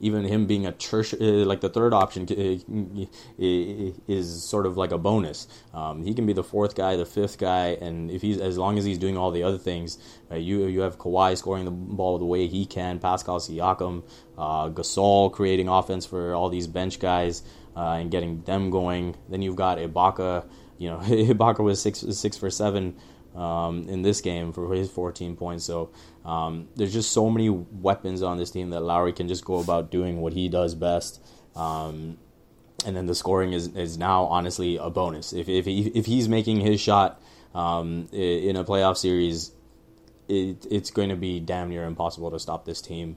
even 0.00 0.24
him 0.24 0.46
being 0.46 0.66
a 0.66 0.72
church, 0.72 1.14
uh, 1.14 1.16
like 1.20 1.60
the 1.60 1.68
third 1.68 1.92
option 1.92 2.26
uh, 2.30 3.12
is 3.38 4.42
sort 4.42 4.66
of 4.66 4.76
like 4.76 4.92
a 4.92 4.98
bonus. 4.98 5.46
Um, 5.74 6.02
he 6.02 6.14
can 6.14 6.26
be 6.26 6.32
the 6.32 6.42
fourth 6.42 6.74
guy, 6.74 6.96
the 6.96 7.06
fifth 7.06 7.38
guy, 7.38 7.78
and 7.80 8.10
if 8.10 8.22
he's 8.22 8.38
as 8.38 8.58
long 8.58 8.78
as 8.78 8.84
he's 8.84 8.98
doing 8.98 9.16
all 9.16 9.30
the 9.30 9.42
other 9.42 9.58
things, 9.58 9.98
uh, 10.30 10.36
you 10.36 10.66
you 10.66 10.80
have 10.80 10.98
Kawhi 10.98 11.36
scoring 11.36 11.66
the 11.66 11.70
ball 11.70 12.18
the 12.18 12.24
way 12.24 12.46
he 12.46 12.64
can, 12.64 12.98
Pascal 12.98 13.38
Siakam, 13.38 14.02
uh, 14.38 14.70
Gasol 14.70 15.30
creating 15.32 15.68
offense 15.68 16.06
for 16.06 16.34
all 16.34 16.48
these 16.48 16.66
bench 16.66 16.98
guys 16.98 17.42
uh, 17.76 17.98
and 18.00 18.10
getting 18.10 18.42
them 18.42 18.70
going. 18.70 19.16
Then 19.28 19.42
you've 19.42 19.56
got 19.56 19.78
Ibaka. 19.78 20.48
You 20.78 20.90
know, 20.90 20.98
Ibaka 21.04 21.60
was 21.60 21.80
six 21.80 22.00
six 22.00 22.36
for 22.38 22.50
seven 22.50 22.96
um, 23.34 23.88
in 23.88 24.02
this 24.02 24.20
game 24.20 24.52
for 24.52 24.74
his 24.74 24.90
14 24.90 25.36
points. 25.36 25.64
So 25.64 25.90
um, 26.24 26.68
there's 26.76 26.92
just 26.92 27.12
so 27.12 27.30
many 27.30 27.48
weapons 27.48 28.22
on 28.22 28.38
this 28.38 28.50
team 28.50 28.70
that 28.70 28.80
Lowry 28.80 29.12
can 29.12 29.28
just 29.28 29.44
go 29.44 29.58
about 29.60 29.90
doing 29.90 30.20
what 30.20 30.32
he 30.32 30.48
does 30.48 30.74
best. 30.74 31.22
Um, 31.56 32.18
and 32.86 32.96
then 32.96 33.06
the 33.06 33.14
scoring 33.14 33.52
is, 33.52 33.68
is 33.76 33.98
now 33.98 34.24
honestly 34.24 34.76
a 34.76 34.90
bonus. 34.90 35.32
If 35.32 35.48
if, 35.48 35.66
he, 35.66 35.88
if 35.88 36.06
he's 36.06 36.28
making 36.28 36.60
his 36.60 36.80
shot 36.80 37.20
um, 37.54 38.08
in 38.12 38.56
a 38.56 38.64
playoff 38.64 38.96
series, 38.96 39.52
it, 40.28 40.66
it's 40.70 40.90
going 40.90 41.10
to 41.10 41.16
be 41.16 41.40
damn 41.40 41.68
near 41.68 41.84
impossible 41.84 42.30
to 42.30 42.38
stop 42.38 42.64
this 42.64 42.80
team. 42.80 43.16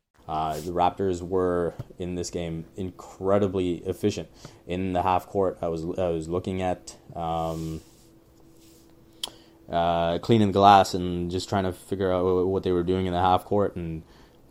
Uh, 0.31 0.53
the 0.61 0.71
Raptors 0.71 1.21
were 1.21 1.73
in 1.99 2.15
this 2.15 2.29
game 2.29 2.63
incredibly 2.77 3.79
efficient 3.79 4.29
in 4.65 4.93
the 4.93 5.01
half 5.01 5.27
court. 5.27 5.57
I 5.61 5.67
was 5.67 5.83
I 5.83 6.07
was 6.07 6.29
looking 6.29 6.61
at 6.61 6.95
um, 7.13 7.81
uh, 9.69 10.19
cleaning 10.19 10.53
glass 10.53 10.93
and 10.93 11.29
just 11.29 11.49
trying 11.49 11.65
to 11.65 11.73
figure 11.73 12.13
out 12.13 12.47
what 12.47 12.63
they 12.63 12.71
were 12.71 12.81
doing 12.81 13.07
in 13.07 13.11
the 13.11 13.19
half 13.19 13.43
court, 13.43 13.75
and 13.75 14.03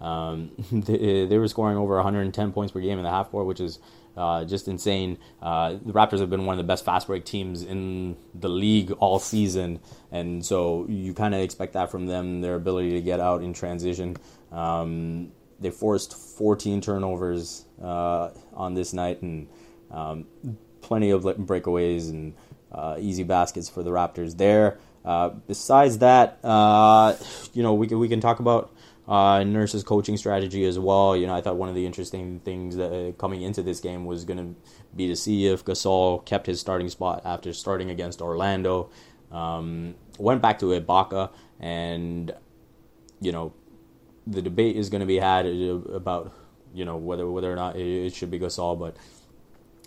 um, 0.03 0.51
they, 0.71 1.25
they, 1.25 1.39
were 1.39 1.49
scoring 1.49 1.79
over 1.79 1.95
110 1.95 2.53
points 2.53 2.75
per 2.75 2.81
game 2.81 2.99
in 2.99 3.05
the 3.05 3.11
half 3.11 3.31
court, 3.31 3.47
which 3.47 3.61
is 3.61 3.79
uh, 4.19 4.45
just 4.45 4.69
insane. 4.69 5.17
Uh, 5.41 5.79
the 5.83 5.95
Raptors 5.95 6.21
have 6.21 6.29
been 6.29 6.45
one 6.45 6.53
of 6.53 6.59
the 6.59 6.71
best 6.71 6.85
fast 6.85 7.07
break 7.07 7.25
teams 7.25 7.63
in 7.63 8.19
the 8.35 8.51
league 8.51 8.91
all 8.99 9.19
season, 9.19 9.81
and 10.13 10.45
so 10.45 10.85
you 10.91 11.15
kind 11.15 11.35
of 11.35 11.41
expect 11.41 11.73
that 11.73 11.91
from 11.91 12.05
them. 12.05 12.43
Their 12.43 12.57
ability 12.57 12.91
to 12.91 13.01
get 13.01 13.19
out 13.19 13.43
in 13.43 13.55
transition. 13.55 14.19
Um, 14.53 15.33
they 15.61 15.71
forced 15.71 16.15
14 16.15 16.81
turnovers 16.81 17.65
uh, 17.83 18.31
on 18.55 18.75
this 18.75 18.93
night 18.93 19.23
and 19.23 19.49
um, 19.91 20.27
plenty 20.81 21.11
of 21.11 21.23
breakaways 21.23 22.11
and 22.11 22.35
uh, 22.73 22.97
easy 22.99 23.23
baskets 23.23 23.69
for 23.69 23.83
the 23.83 23.91
Raptors 23.91 24.37
there. 24.37 24.79
Uh, 25.05 25.31
besides 25.31 25.99
that, 25.99 26.39
uh, 26.45 27.15
you 27.53 27.63
know, 27.63 27.75
we 27.75 27.87
can, 27.87 27.99
we 27.99 28.09
can 28.09 28.21
talk 28.21 28.41
about 28.41 28.73
uh, 29.09 29.43
Nurse's 29.43 29.83
coaching 29.83 30.17
strategy 30.17 30.65
as 30.65 30.79
well. 30.79 31.17
You 31.17 31.27
know, 31.27 31.35
I 31.35 31.41
thought 31.41 31.57
one 31.57 31.69
of 31.69 31.75
the 31.75 31.85
interesting 31.85 32.41
things 32.41 32.77
that 32.77 32.93
uh, 32.93 33.13
coming 33.13 33.43
into 33.43 33.63
this 33.63 33.81
game 33.81 34.05
was 34.05 34.25
going 34.25 34.39
to 34.39 34.61
be 34.95 35.09
to 35.09 35.17
see 35.17 35.47
if 35.47 35.65
Gasol 35.65 36.25
kept 36.25 36.47
his 36.47 36.61
starting 36.61 36.89
spot 36.89 37.23
after 37.25 37.53
starting 37.53 37.91
against 37.91 38.23
Orlando. 38.23 38.91
Um, 39.33 39.95
went 40.19 40.43
back 40.43 40.59
to 40.59 40.67
Ibaka 40.67 41.31
and 41.61 42.33
you 43.21 43.33
know 43.33 43.53
the 44.31 44.43
debate 44.43 44.77
is 44.77 44.89
going 44.89 45.01
to 45.01 45.07
be 45.07 45.19
had 45.19 45.47
about 45.47 46.33
you 46.73 46.85
know 46.85 46.97
whether 46.97 47.29
whether 47.29 47.53
or 47.53 47.57
not 47.57 47.77
it 47.77 48.15
should 48.15 48.31
be 48.31 48.39
Gasol, 48.39 48.79
but 48.79 48.97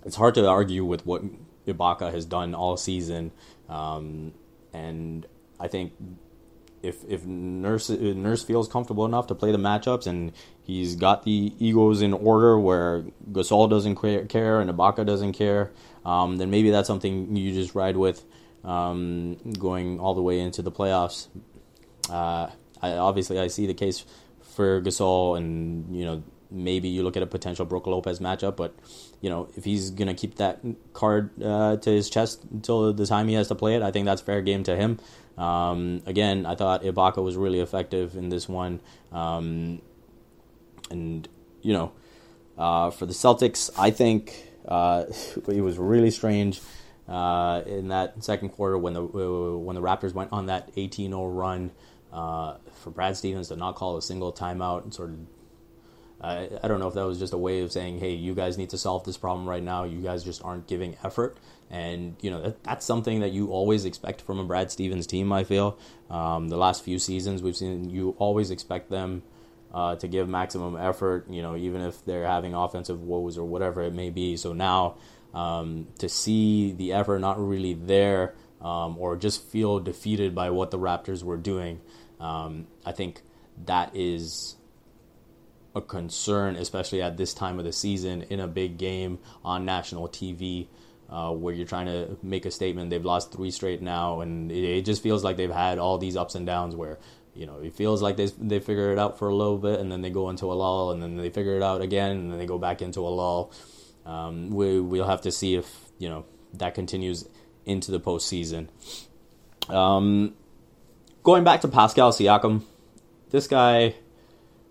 it's 0.05 0.15
hard 0.15 0.35
to 0.35 0.47
argue 0.47 0.83
with 0.85 1.05
what 1.05 1.23
Ibaka 1.65 2.11
has 2.11 2.25
done 2.25 2.53
all 2.53 2.77
season, 2.77 3.31
um, 3.69 4.33
and 4.73 5.25
I 5.59 5.67
think 5.67 5.93
if 6.81 7.03
if 7.07 7.25
Nurse 7.25 7.89
Nurse 7.89 8.43
feels 8.43 8.67
comfortable 8.67 9.05
enough 9.05 9.27
to 9.27 9.35
play 9.35 9.51
the 9.51 9.57
matchups 9.57 10.05
and 10.05 10.33
he's 10.61 10.95
got 10.95 11.23
the 11.23 11.53
egos 11.57 12.01
in 12.01 12.13
order 12.13 12.59
where 12.59 13.05
Gasol 13.31 13.69
doesn't 13.69 13.95
care 13.95 14.59
and 14.59 14.69
Ibaka 14.69 15.05
doesn't 15.05 15.33
care, 15.33 15.71
um, 16.05 16.37
then 16.37 16.51
maybe 16.51 16.69
that's 16.69 16.87
something 16.87 17.35
you 17.35 17.53
just 17.53 17.73
ride 17.73 17.95
with 17.95 18.25
um, 18.65 19.37
going 19.57 19.99
all 19.99 20.13
the 20.13 20.21
way 20.21 20.39
into 20.39 20.61
the 20.61 20.71
playoffs. 20.71 21.27
Uh, 22.09 22.49
I, 22.81 22.91
obviously, 22.91 23.39
I 23.39 23.47
see 23.47 23.65
the 23.65 23.73
case 23.73 24.05
for 24.55 24.81
Gasol, 24.81 25.37
and 25.37 25.95
you 25.95 26.05
know 26.05 26.23
maybe 26.49 26.87
you 26.87 27.03
look 27.03 27.17
at 27.17 27.23
a 27.23 27.27
potential 27.27 27.65
Brook 27.65 27.87
Lopez 27.87 28.19
matchup, 28.19 28.55
but 28.55 28.75
you 29.21 29.29
know 29.29 29.49
if 29.55 29.63
he's 29.63 29.89
gonna 29.89 30.13
keep 30.13 30.35
that 30.35 30.61
card 30.93 31.31
uh, 31.43 31.77
to 31.77 31.89
his 31.89 32.09
chest 32.09 32.43
until 32.51 32.93
the 32.93 33.05
time 33.05 33.27
he 33.27 33.33
has 33.33 33.47
to 33.47 33.55
play 33.55 33.75
it, 33.75 33.81
I 33.81 33.91
think 33.91 34.05
that's 34.05 34.21
fair 34.21 34.41
game 34.41 34.63
to 34.63 34.75
him. 34.75 34.99
Um, 35.37 36.03
again, 36.05 36.45
I 36.45 36.55
thought 36.55 36.83
Ibaka 36.83 37.23
was 37.23 37.35
really 37.35 37.59
effective 37.59 38.15
in 38.15 38.29
this 38.29 38.47
one, 38.47 38.81
um, 39.11 39.81
and 40.91 41.27
you 41.61 41.73
know 41.73 41.91
uh, 42.57 42.91
for 42.91 43.05
the 43.05 43.13
Celtics, 43.13 43.69
I 43.77 43.91
think 43.91 44.51
uh, 44.67 45.05
it 45.47 45.61
was 45.61 45.77
really 45.77 46.11
strange. 46.11 46.61
Uh, 47.07 47.61
in 47.65 47.89
that 47.89 48.23
second 48.23 48.49
quarter, 48.49 48.77
when 48.77 48.93
the 48.93 49.03
when 49.03 49.75
the 49.75 49.81
Raptors 49.81 50.13
went 50.13 50.31
on 50.31 50.45
that 50.45 50.73
18-0 50.75 51.35
run, 51.35 51.71
uh, 52.13 52.57
for 52.81 52.91
Brad 52.91 53.17
Stevens 53.17 53.49
to 53.49 53.55
not 53.55 53.75
call 53.75 53.97
a 53.97 54.01
single 54.01 54.31
timeout 54.31 54.83
and 54.83 54.93
sort 54.93 55.09
of 55.09 55.17
I, 56.23 56.67
don't 56.67 56.79
know 56.79 56.87
if 56.87 56.93
that 56.93 57.05
was 57.05 57.19
just 57.19 57.33
a 57.33 57.37
way 57.37 57.61
of 57.61 57.71
saying, 57.71 57.99
hey, 57.99 58.13
you 58.13 58.33
guys 58.33 58.57
need 58.57 58.69
to 58.69 58.77
solve 58.77 59.03
this 59.03 59.17
problem 59.17 59.47
right 59.47 59.61
now. 59.61 59.83
You 59.83 59.99
guys 59.99 60.23
just 60.23 60.43
aren't 60.43 60.67
giving 60.67 60.95
effort. 61.03 61.37
And, 61.69 62.15
you 62.21 62.31
know, 62.31 62.41
that, 62.41 62.63
that's 62.63 62.85
something 62.85 63.19
that 63.19 63.33
you 63.33 63.49
always 63.49 63.83
expect 63.83 64.21
from 64.21 64.39
a 64.39 64.45
Brad 64.45 64.71
Stevens 64.71 65.05
team, 65.05 65.33
I 65.33 65.43
feel. 65.43 65.77
Um, 66.09 66.47
the 66.47 66.55
last 66.55 66.83
few 66.83 66.97
seasons, 66.97 67.43
we've 67.43 67.57
seen 67.57 67.89
you 67.89 68.15
always 68.19 68.51
expect 68.51 68.89
them 68.89 69.23
uh, 69.73 69.95
to 69.97 70.07
give 70.07 70.29
maximum 70.29 70.77
effort, 70.77 71.29
you 71.29 71.41
know, 71.41 71.57
even 71.57 71.81
if 71.81 72.05
they're 72.05 72.27
having 72.27 72.53
offensive 72.53 73.01
woes 73.01 73.37
or 73.37 73.43
whatever 73.43 73.81
it 73.81 73.93
may 73.93 74.09
be. 74.09 74.37
So 74.37 74.53
now 74.53 74.95
um, 75.33 75.87
to 75.99 76.07
see 76.07 76.71
the 76.71 76.93
effort 76.93 77.19
not 77.19 77.37
really 77.45 77.73
there 77.73 78.33
um, 78.61 78.97
or 78.97 79.17
just 79.17 79.43
feel 79.43 79.79
defeated 79.79 80.33
by 80.33 80.51
what 80.51 80.71
the 80.71 80.79
Raptors 80.79 81.21
were 81.21 81.37
doing 81.37 81.81
um, 82.23 82.67
I 82.85 82.93
think 82.93 83.21
that 83.65 83.95
is 83.95 84.55
a 85.75 85.81
concern, 85.81 86.55
especially 86.55 87.01
at 87.01 87.17
this 87.17 87.33
time 87.33 87.59
of 87.59 87.65
the 87.65 87.73
season 87.73 88.23
in 88.23 88.39
a 88.39 88.47
big 88.47 88.77
game 88.77 89.19
on 89.43 89.65
national 89.65 90.07
TV. 90.07 90.67
Uh, 91.09 91.31
where 91.31 91.53
you're 91.53 91.67
trying 91.67 91.85
to 91.85 92.17
make 92.23 92.43
a 92.43 92.49
statement. 92.49 92.89
They've 92.89 93.03
lost 93.03 93.31
three 93.31 93.51
straight 93.51 93.83
now, 93.83 94.21
and 94.21 94.51
it, 94.51 94.63
it, 94.63 94.85
just 94.85 95.03
feels 95.03 95.23
like 95.23 95.37
they've 95.37 95.51
had 95.51 95.77
all 95.77 95.99
these 95.99 96.15
ups 96.15 96.33
and 96.33 96.43
downs. 96.43 96.75
Where 96.75 96.97
you 97.35 97.45
know 97.45 97.59
it 97.59 97.75
feels 97.75 98.01
like 98.01 98.15
they 98.15 98.27
they 98.39 98.59
figure 98.59 98.91
it 98.91 98.97
out 98.97 99.19
for 99.19 99.27
a 99.27 99.35
little 99.35 99.59
bit, 99.59 99.79
and 99.79 99.91
then 99.91 100.01
they 100.01 100.09
go 100.09 100.29
into 100.29 100.45
a 100.45 100.55
lull, 100.55 100.91
and 100.91 101.03
then 101.03 101.17
they 101.17 101.29
figure 101.29 101.55
it 101.55 101.61
out 101.61 101.81
again, 101.81 102.11
and 102.11 102.31
then 102.31 102.39
they 102.39 102.47
go 102.47 102.57
back 102.57 102.81
into 102.81 103.01
a 103.01 103.11
lull. 103.11 103.51
Um, 104.07 104.49
we 104.49 104.79
we'll 104.79 105.05
have 105.05 105.21
to 105.21 105.31
see 105.31 105.53
if 105.53 105.69
you 105.99 106.09
know 106.09 106.25
that 106.53 106.73
continues 106.73 107.27
into 107.65 107.91
the 107.91 107.99
postseason. 107.99 108.69
Um, 109.69 110.33
going 111.23 111.45
back 111.45 111.61
to 111.61 111.67
Pascal 111.69 112.11
Siakam, 112.11 112.63
this 113.31 113.47
guy, 113.47 113.95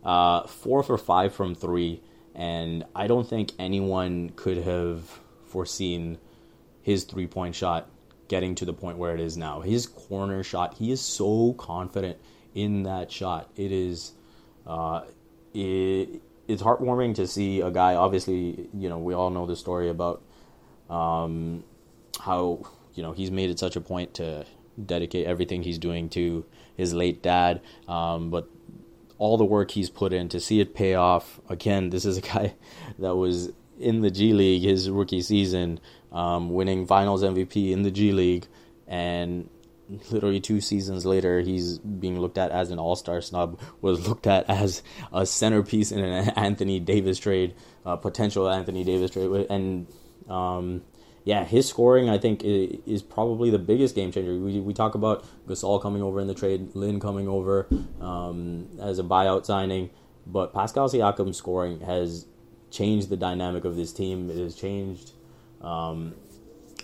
uh, 0.04 0.46
four 0.46 0.82
for 0.82 0.98
five 0.98 1.34
from 1.34 1.54
three, 1.54 2.02
and 2.34 2.84
I 2.94 3.06
don't 3.06 3.28
think 3.28 3.52
anyone 3.58 4.30
could 4.36 4.58
have 4.58 5.04
foreseen 5.46 6.18
his 6.82 7.04
three 7.04 7.26
point 7.26 7.54
shot 7.54 7.88
getting 8.28 8.54
to 8.54 8.64
the 8.64 8.72
point 8.72 8.98
where 8.98 9.14
it 9.14 9.20
is 9.20 9.36
now. 9.36 9.60
His 9.60 9.86
corner 9.86 10.42
shot, 10.42 10.74
he 10.74 10.92
is 10.92 11.00
so 11.00 11.54
confident 11.54 12.18
in 12.54 12.84
that 12.84 13.10
shot. 13.10 13.50
It 13.56 13.72
is, 13.72 14.12
uh, 14.66 15.02
it, 15.54 16.20
it's 16.48 16.62
heartwarming 16.62 17.14
to 17.16 17.26
see 17.26 17.60
a 17.60 17.70
guy. 17.70 17.94
Obviously, 17.94 18.68
you 18.74 18.88
know, 18.88 18.98
we 18.98 19.14
all 19.14 19.30
know 19.30 19.46
the 19.46 19.56
story 19.56 19.88
about 19.88 20.22
um, 20.90 21.64
how 22.20 22.66
you 22.94 23.02
know 23.02 23.12
he's 23.12 23.30
made 23.30 23.50
it 23.50 23.58
such 23.58 23.76
a 23.76 23.80
point 23.80 24.14
to 24.14 24.44
dedicate 24.84 25.26
everything 25.26 25.62
he's 25.62 25.78
doing 25.78 26.08
to 26.10 26.44
his 26.76 26.94
late 26.94 27.22
dad. 27.22 27.60
Um, 27.88 28.30
but 28.30 28.48
all 29.18 29.36
the 29.36 29.44
work 29.44 29.70
he's 29.70 29.90
put 29.90 30.12
in 30.12 30.28
to 30.30 30.40
see 30.40 30.60
it 30.60 30.74
pay 30.74 30.94
off. 30.94 31.40
Again, 31.48 31.90
this 31.90 32.04
is 32.04 32.18
a 32.18 32.20
guy 32.20 32.54
that 32.98 33.14
was 33.14 33.52
in 33.78 34.00
the 34.00 34.10
G 34.10 34.32
League 34.32 34.62
his 34.62 34.90
rookie 34.90 35.22
season, 35.22 35.80
um, 36.10 36.50
winning 36.50 36.86
Finals 36.86 37.22
MVP 37.22 37.70
in 37.70 37.82
the 37.82 37.90
G 37.90 38.12
League, 38.12 38.46
and 38.86 39.48
literally 40.10 40.40
two 40.40 40.60
seasons 40.60 41.04
later, 41.04 41.40
he's 41.40 41.78
being 41.78 42.18
looked 42.18 42.38
at 42.38 42.50
as 42.50 42.70
an 42.70 42.78
All 42.78 42.96
Star 42.96 43.20
snub. 43.20 43.60
Was 43.80 44.06
looked 44.08 44.26
at 44.26 44.48
as 44.48 44.82
a 45.12 45.26
centerpiece 45.26 45.92
in 45.92 46.00
an 46.00 46.30
Anthony 46.30 46.80
Davis 46.80 47.18
trade, 47.18 47.54
potential 47.84 48.48
Anthony 48.48 48.84
Davis 48.84 49.10
trade, 49.10 49.46
and 49.50 49.86
um, 50.28 50.82
yeah, 51.24 51.44
his 51.44 51.68
scoring 51.68 52.08
I 52.08 52.18
think 52.18 52.42
is 52.44 53.02
probably 53.02 53.50
the 53.50 53.58
biggest 53.58 53.94
game 53.94 54.10
changer. 54.10 54.34
We, 54.34 54.60
we 54.60 54.74
talk 54.74 54.94
about 54.94 55.24
Gasol 55.46 55.80
coming 55.80 56.02
over 56.02 56.20
in 56.20 56.26
the 56.26 56.34
trade, 56.34 56.70
Lin 56.74 57.00
coming 57.00 57.28
over 57.28 57.68
um, 58.00 58.68
as 58.80 58.98
a 58.98 59.02
buyout 59.02 59.46
signing, 59.46 59.90
but 60.26 60.52
Pascal 60.52 60.88
Siakam's 60.88 61.36
scoring 61.36 61.80
has 61.80 62.26
changed 62.70 63.08
the 63.08 63.16
dynamic 63.16 63.64
of 63.64 63.76
this 63.76 63.92
team. 63.92 64.30
It 64.30 64.36
has 64.36 64.56
changed 64.56 65.12
um, 65.60 66.14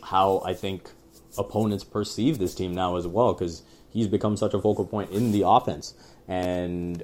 how 0.02 0.42
I 0.44 0.54
think 0.54 0.90
opponents 1.36 1.84
perceive 1.84 2.38
this 2.38 2.54
team 2.54 2.74
now 2.74 2.96
as 2.96 3.06
well 3.06 3.32
because 3.32 3.62
he's 3.90 4.06
become 4.06 4.36
such 4.36 4.54
a 4.54 4.60
focal 4.60 4.86
point 4.86 5.10
in 5.10 5.32
the 5.32 5.42
offense. 5.46 5.94
And 6.28 7.02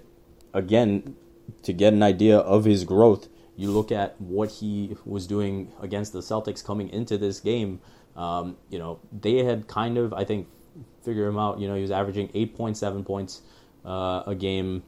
again, 0.52 1.16
to 1.62 1.72
get 1.72 1.92
an 1.92 2.02
idea 2.02 2.38
of 2.38 2.64
his 2.64 2.84
growth, 2.84 3.28
you 3.56 3.70
look 3.70 3.92
at 3.92 4.20
what 4.20 4.50
he 4.50 4.96
was 5.04 5.26
doing 5.26 5.72
against 5.80 6.12
the 6.12 6.20
Celtics 6.20 6.64
coming 6.64 6.88
into 6.90 7.18
this 7.18 7.40
game. 7.40 7.80
Um, 8.16 8.56
you 8.68 8.78
know, 8.78 9.00
they 9.12 9.44
had 9.44 9.68
kind 9.68 9.98
of, 9.98 10.12
I 10.12 10.24
think, 10.24 10.48
figure 11.04 11.26
him 11.26 11.38
out. 11.38 11.60
You 11.60 11.68
know, 11.68 11.74
he 11.74 11.82
was 11.82 11.90
averaging 11.90 12.28
8.7 12.28 13.04
points 13.04 13.42
uh, 13.84 14.22
a 14.26 14.34
game 14.34 14.82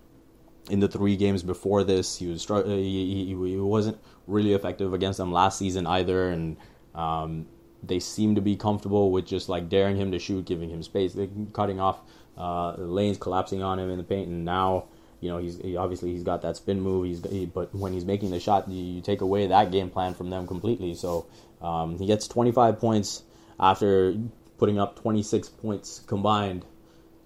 in 0.70 0.80
the 0.80 0.88
three 0.88 1.16
games 1.16 1.42
before 1.42 1.84
this. 1.84 2.16
He 2.16 2.26
was 2.26 2.44
he, 2.44 3.26
he, 3.26 3.26
he 3.26 3.56
wasn't 3.56 3.98
really 4.26 4.52
effective 4.52 4.92
against 4.92 5.18
them 5.18 5.32
last 5.32 5.58
season 5.58 5.86
either, 5.86 6.28
and 6.30 6.56
um, 6.94 7.46
they 7.82 8.00
seem 8.00 8.34
to 8.34 8.40
be 8.40 8.56
comfortable 8.56 9.12
with 9.12 9.26
just 9.26 9.48
like 9.48 9.68
daring 9.68 9.96
him 9.96 10.10
to 10.12 10.18
shoot, 10.18 10.44
giving 10.44 10.70
him 10.70 10.82
space, 10.82 11.16
cutting 11.52 11.80
off 11.80 12.00
uh, 12.36 12.74
lanes, 12.78 13.18
collapsing 13.18 13.62
on 13.62 13.78
him 13.78 13.90
in 13.90 13.98
the 13.98 14.04
paint, 14.04 14.28
and 14.28 14.44
now 14.44 14.86
you 15.20 15.30
know 15.30 15.38
he's 15.38 15.58
he, 15.58 15.76
obviously 15.76 16.12
he's 16.12 16.22
got 16.22 16.42
that 16.42 16.56
spin 16.56 16.80
move. 16.80 17.06
He's 17.06 17.24
he, 17.30 17.46
but 17.46 17.74
when 17.74 17.92
he's 17.92 18.04
making 18.04 18.30
the 18.30 18.40
shot, 18.40 18.68
you, 18.68 18.82
you, 18.82 19.00
take 19.00 19.20
away 19.20 19.46
that 19.46 19.70
game 19.70 19.90
plan 19.90 20.14
from 20.14 20.30
them 20.30 20.46
completely. 20.46 20.94
So 20.94 21.26
um, 21.62 21.98
he 21.98 22.06
gets 22.06 22.28
25 22.28 22.78
points 22.78 23.22
after 23.58 24.14
putting 24.58 24.78
up 24.78 25.00
26 25.00 25.48
points 25.48 26.02
combined 26.06 26.64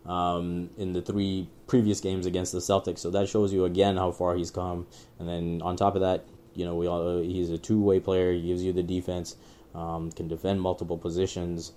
um, 0.07 0.71
in 0.79 0.93
the 0.93 1.03
three 1.03 1.49
previous 1.67 2.01
games 2.01 2.27
against 2.27 2.53
the 2.53 2.59
Celtics. 2.59 2.99
So 2.99 3.11
that 3.11 3.29
shows 3.29 3.53
you 3.53 3.65
again 3.65 3.97
how 3.97 4.13
far 4.13 4.37
he's 4.37 4.51
come. 4.51 4.87
And 5.19 5.29
then 5.29 5.63
on 5.63 5.77
top 5.77 5.95
of 5.95 6.01
that, 6.01 6.25
you 6.55 6.65
know, 6.65 6.75
we 6.75 6.87
all, 6.87 7.21
he's 7.21 7.51
a 7.51 7.59
two-way 7.59 8.01
player. 8.01 8.33
He 8.33 8.43
gives 8.43 8.63
you 8.63 8.73
the 8.73 8.83
defense, 8.83 9.37
um, 9.75 10.11
can 10.11 10.29
defend 10.29 10.61
multiple 10.61 10.99
positions, 10.99 11.73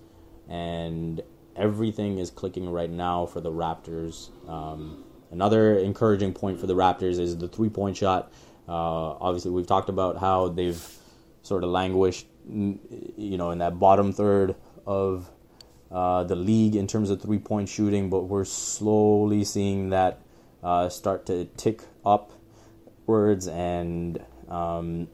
and 0.49 1.21
everything 1.55 2.17
is 2.17 2.31
clicking 2.31 2.69
right 2.69 2.89
now 2.89 3.25
for 3.25 3.39
the 3.39 3.51
Raptors. 3.51 4.29
Um, 4.49 5.03
another 5.33 5.77
encouraging 5.77 6.31
point 6.31 6.59
for 6.59 6.67
the 6.67 6.75
Raptors 6.75 7.19
is 7.19 7.37
the 7.37 7.47
three-point 7.47 7.97
shot. 7.97 8.31
Uh, 8.69 9.17
obviously, 9.19 9.51
we've 9.51 9.67
talked 9.67 9.89
about 9.89 10.17
how 10.17 10.47
they've 10.47 10.81
sort 11.41 11.63
of 11.63 11.71
languished, 11.71 12.27
you 12.47 13.37
know, 13.37 13.51
in 13.51 13.57
that 13.57 13.77
bottom 13.79 14.13
third 14.13 14.55
of 14.85 15.29
uh, 15.91 16.23
the 16.23 16.35
league 16.35 16.75
in 16.75 16.87
terms 16.87 17.09
of 17.09 17.21
three 17.21 17.39
point 17.39 17.67
shooting, 17.67 18.09
but 18.09 18.23
we're 18.23 18.45
slowly 18.45 19.43
seeing 19.43 19.89
that 19.89 20.21
uh, 20.63 20.87
start 20.87 21.25
to 21.25 21.45
tick 21.57 21.81
upwards. 22.05 23.47
And 23.47 24.23
um, 24.47 25.07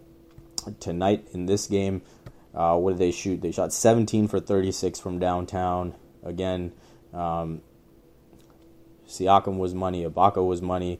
tonight 0.79 1.27
in 1.33 1.47
this 1.47 1.67
game, 1.67 2.01
uh, 2.53 2.77
what 2.77 2.91
did 2.91 2.99
they 2.99 3.11
shoot? 3.11 3.41
They 3.41 3.51
shot 3.51 3.73
17 3.73 4.27
for 4.27 4.39
36 4.39 4.99
from 4.99 5.17
downtown. 5.17 5.95
Again, 6.23 6.73
um, 7.13 7.61
Siakam 9.09 9.57
was 9.57 9.73
money, 9.73 10.05
Ibaka 10.05 10.45
was 10.45 10.61
money. 10.61 10.99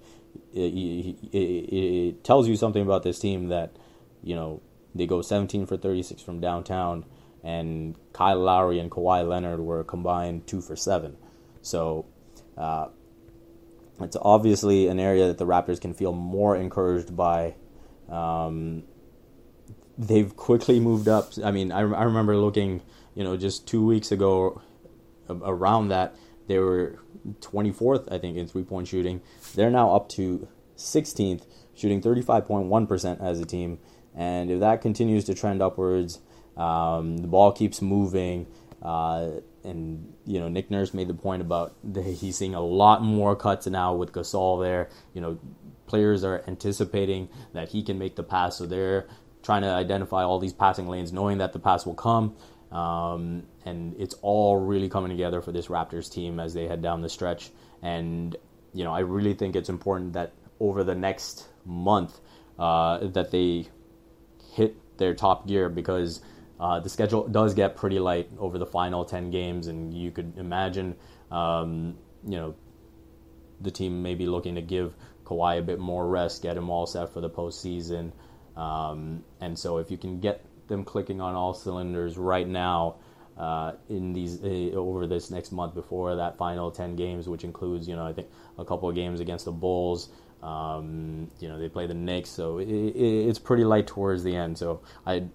It, 0.54 0.74
it, 1.32 1.38
it, 1.38 2.24
tells 2.24 2.48
you 2.48 2.56
something 2.56 2.82
about 2.82 3.04
this 3.04 3.19
team 3.19 3.48
that, 3.50 3.76
you 4.24 4.36
know, 4.36 4.62
they 4.93 5.06
go 5.06 5.22
17 5.22 5.65
for 5.65 5.78
36 5.78 6.22
from 6.22 6.39
downtown 6.39 7.06
and 7.43 7.95
Kyle 8.13 8.39
Lowry 8.39 8.80
and 8.80 8.91
Kawhi 8.91 9.28
Leonard 9.28 9.60
were 9.60 9.84
combined 9.84 10.48
two 10.48 10.62
for 10.62 10.76
seven. 10.76 11.17
So 11.62 12.06
uh, 12.58 12.88
it's 14.02 14.17
obviously 14.22 14.88
an 14.88 15.00
area 15.00 15.28
that 15.28 15.38
the 15.38 15.45
Raptors 15.45 15.80
can 15.80 15.93
feel 15.93 16.12
more 16.12 16.56
encouraged 16.56 17.15
by. 17.15 17.56
Um, 18.10 18.84
they've 19.98 20.36
quickly 20.36 20.80
moved 20.80 21.08
up. 21.08 21.32
I 21.43 21.52
mean, 21.52 21.72
I, 21.72 21.80
I 21.80 22.04
remember 22.04 22.36
looking, 22.38 22.82
you 23.15 23.24
know, 23.24 23.38
just 23.38 23.67
two 23.67 23.86
weeks 23.86 24.12
ago 24.12 24.62
around 25.30 25.89
that, 25.89 26.15
they 26.50 26.58
were 26.58 27.00
24th, 27.42 28.12
I 28.12 28.18
think, 28.18 28.36
in 28.36 28.48
three 28.48 28.64
point 28.64 28.88
shooting. 28.88 29.22
They're 29.56 29.70
now 29.70 29.96
up 29.96 30.10
to 30.10 30.48
16th, 30.76 31.46
shooting 31.76 32.02
35.1% 32.02 33.22
as 33.22 33.40
a 33.40 33.46
team. 33.46 33.80
And 34.16 34.50
if 34.50 34.60
that 34.60 34.82
continues 34.82 35.24
to 35.26 35.36
trend 35.36 35.62
upwards, 35.62 36.20
um, 36.58 37.18
the 37.18 37.28
ball 37.28 37.52
keeps 37.52 37.82
moving. 37.82 38.48
Uh, 38.82 39.42
and 39.64 40.14
you 40.26 40.40
know 40.40 40.48
Nick 40.48 40.72
Nurse 40.72 40.94
made 40.94 41.10
the 41.10 41.14
point 41.14 41.42
about 41.42 41.76
the, 41.84 42.02
he's 42.02 42.38
seeing 42.38 42.56
a 42.56 42.62
lot 42.62 43.04
more 43.04 43.36
cuts 43.36 43.68
now 43.68 43.94
with 43.94 44.12
Gasol 44.12 44.64
there. 44.64 44.90
You 45.14 45.22
know, 45.22 45.40
players 45.86 46.24
are 46.24 46.44
anticipating 46.48 47.30
that 47.54 47.70
he 47.70 47.84
can 47.84 48.00
make 48.00 48.16
the 48.16 48.24
pass, 48.24 48.58
so 48.58 48.66
they're 48.66 49.08
trying 49.44 49.62
to 49.62 49.70
identify 49.70 50.24
all 50.24 50.40
these 50.40 50.54
passing 50.54 50.88
lanes, 50.88 51.12
knowing 51.12 51.38
that 51.40 51.54
the 51.54 51.60
pass 51.60 51.86
will 51.86 51.94
come. 51.94 52.36
Um, 52.72 53.44
and 53.66 53.96
it's 53.98 54.16
all 54.22 54.58
really 54.58 54.90
coming 54.90 55.10
together 55.10 55.42
for 55.42 55.52
this 55.52 55.68
Raptors 55.68 56.12
team 56.12 56.40
as 56.40 56.54
they 56.54 56.68
head 56.68 56.82
down 56.82 57.02
the 57.02 57.10
stretch. 57.10 57.52
And 57.82 58.36
you 58.74 58.84
know, 58.84 58.94
I 58.94 59.00
really 59.00 59.34
think 59.34 59.56
it's 59.56 59.70
important 59.70 60.14
that 60.14 60.34
over 60.60 60.84
the 60.84 60.96
next 60.96 61.48
month 61.66 62.20
uh, 62.58 63.08
that 63.08 63.32
they 63.32 63.68
hit 64.54 64.76
their 64.98 65.14
top 65.14 65.48
gear 65.48 65.70
because 65.70 66.22
uh, 66.60 66.80
the 66.80 66.90
schedule 66.90 67.28
does 67.28 67.54
get 67.54 67.76
pretty 67.76 68.00
light 68.00 68.30
over 68.38 68.58
the 68.58 68.66
final 68.66 69.06
10 69.06 69.32
games, 69.32 69.68
and 69.68 69.94
you 69.94 70.12
could 70.12 70.38
imagine, 70.38 70.96
um, 71.32 71.98
you 72.28 72.38
know, 72.38 72.56
the 73.62 73.72
team 73.72 74.04
may 74.04 74.14
be 74.14 74.26
looking 74.26 74.56
to 74.56 74.62
give 74.62 74.94
Kawhi 75.24 75.60
a 75.60 75.62
bit 75.62 75.80
more 75.80 76.08
rest, 76.08 76.42
get 76.42 76.58
him 76.58 76.70
all 76.70 76.86
set 76.86 77.14
for 77.14 77.22
the 77.22 77.30
postseason. 77.30 78.12
Um, 78.58 79.24
and 79.40 79.58
so 79.58 79.78
if 79.78 79.90
you 79.90 79.98
can 79.98 80.20
get 80.20 80.44
them 80.70 80.86
clicking 80.86 81.20
on 81.20 81.36
all 81.36 81.54
cylinders 81.54 82.18
right 82.18 82.48
now 82.48 82.96
uh, 83.38 83.74
in 83.90 84.14
these 84.14 84.42
uh, 84.44 84.76
over 84.76 85.08
this 85.08 85.32
next 85.32 85.52
month 85.52 85.74
before 85.74 86.16
that 86.16 86.38
final 86.38 86.72
10 86.72 86.96
games, 86.96 87.28
which 87.28 87.44
includes, 87.44 87.88
you 87.88 87.96
know, 87.96 88.06
I 88.06 88.14
think 88.14 88.28
a 88.58 88.66
couple 88.66 88.90
of 88.90 88.96
games 88.96 89.20
against 89.20 89.46
the 89.46 89.52
Bulls, 89.52 90.10
um, 90.42 91.30
you 91.40 91.50
know, 91.50 91.60
they 91.60 91.70
play 91.70 91.88
the 91.88 91.94
Knicks, 91.94 92.30
so 92.30 92.60
it, 92.60 92.70
it, 92.70 93.28
it's 93.28 93.40
pretty 93.40 93.64
light 93.64 93.88
towards 93.88 94.24
the 94.24 94.36
end. 94.36 94.58
So 94.58 94.82
I, 95.06 95.26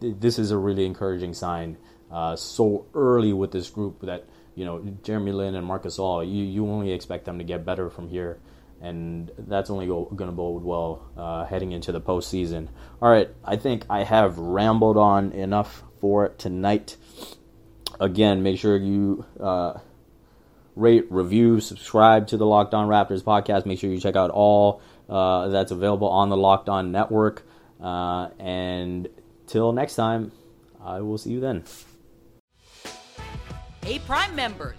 this 0.00 0.38
is 0.38 0.50
a 0.52 0.58
really 0.58 0.86
encouraging 0.86 1.34
sign. 1.34 1.76
Uh, 2.10 2.36
so 2.36 2.86
early 2.94 3.32
with 3.32 3.50
this 3.50 3.70
group 3.70 4.00
that 4.02 4.24
you 4.54 4.64
know 4.64 4.80
Jeremy 5.02 5.32
Lin 5.32 5.54
and 5.54 5.66
Marc 5.66 5.84
Gasol. 5.84 6.24
you 6.24 6.44
you 6.44 6.66
only 6.68 6.92
expect 6.92 7.24
them 7.24 7.38
to 7.38 7.44
get 7.44 7.64
better 7.64 7.90
from 7.90 8.08
here, 8.08 8.38
and 8.80 9.30
that's 9.38 9.70
only 9.70 9.86
going 9.86 10.16
to 10.16 10.32
bode 10.32 10.62
well 10.62 11.10
uh, 11.16 11.44
heading 11.44 11.72
into 11.72 11.92
the 11.92 12.00
postseason. 12.00 12.68
All 13.00 13.10
right, 13.10 13.28
I 13.44 13.56
think 13.56 13.84
I 13.88 14.04
have 14.04 14.38
rambled 14.38 14.96
on 14.96 15.32
enough 15.32 15.82
for 16.00 16.28
tonight. 16.30 16.96
Again, 18.00 18.42
make 18.42 18.58
sure 18.58 18.76
you. 18.76 19.24
Uh, 19.40 19.78
rate, 20.76 21.06
review, 21.10 21.60
subscribe 21.60 22.26
to 22.28 22.36
the 22.36 22.46
Locked 22.46 22.74
On 22.74 22.88
Raptors 22.88 23.22
podcast. 23.22 23.66
Make 23.66 23.78
sure 23.78 23.90
you 23.90 24.00
check 24.00 24.16
out 24.16 24.30
all 24.30 24.82
uh, 25.08 25.48
that's 25.48 25.70
available 25.70 26.08
on 26.08 26.28
the 26.28 26.36
Locked 26.36 26.68
On 26.68 26.92
network. 26.92 27.46
Uh, 27.80 28.28
and 28.38 29.08
till 29.46 29.72
next 29.72 29.94
time, 29.96 30.32
I 30.82 31.00
will 31.00 31.18
see 31.18 31.30
you 31.30 31.40
then. 31.40 31.64
Hey, 33.82 33.98
Prime 34.00 34.34
members, 34.34 34.78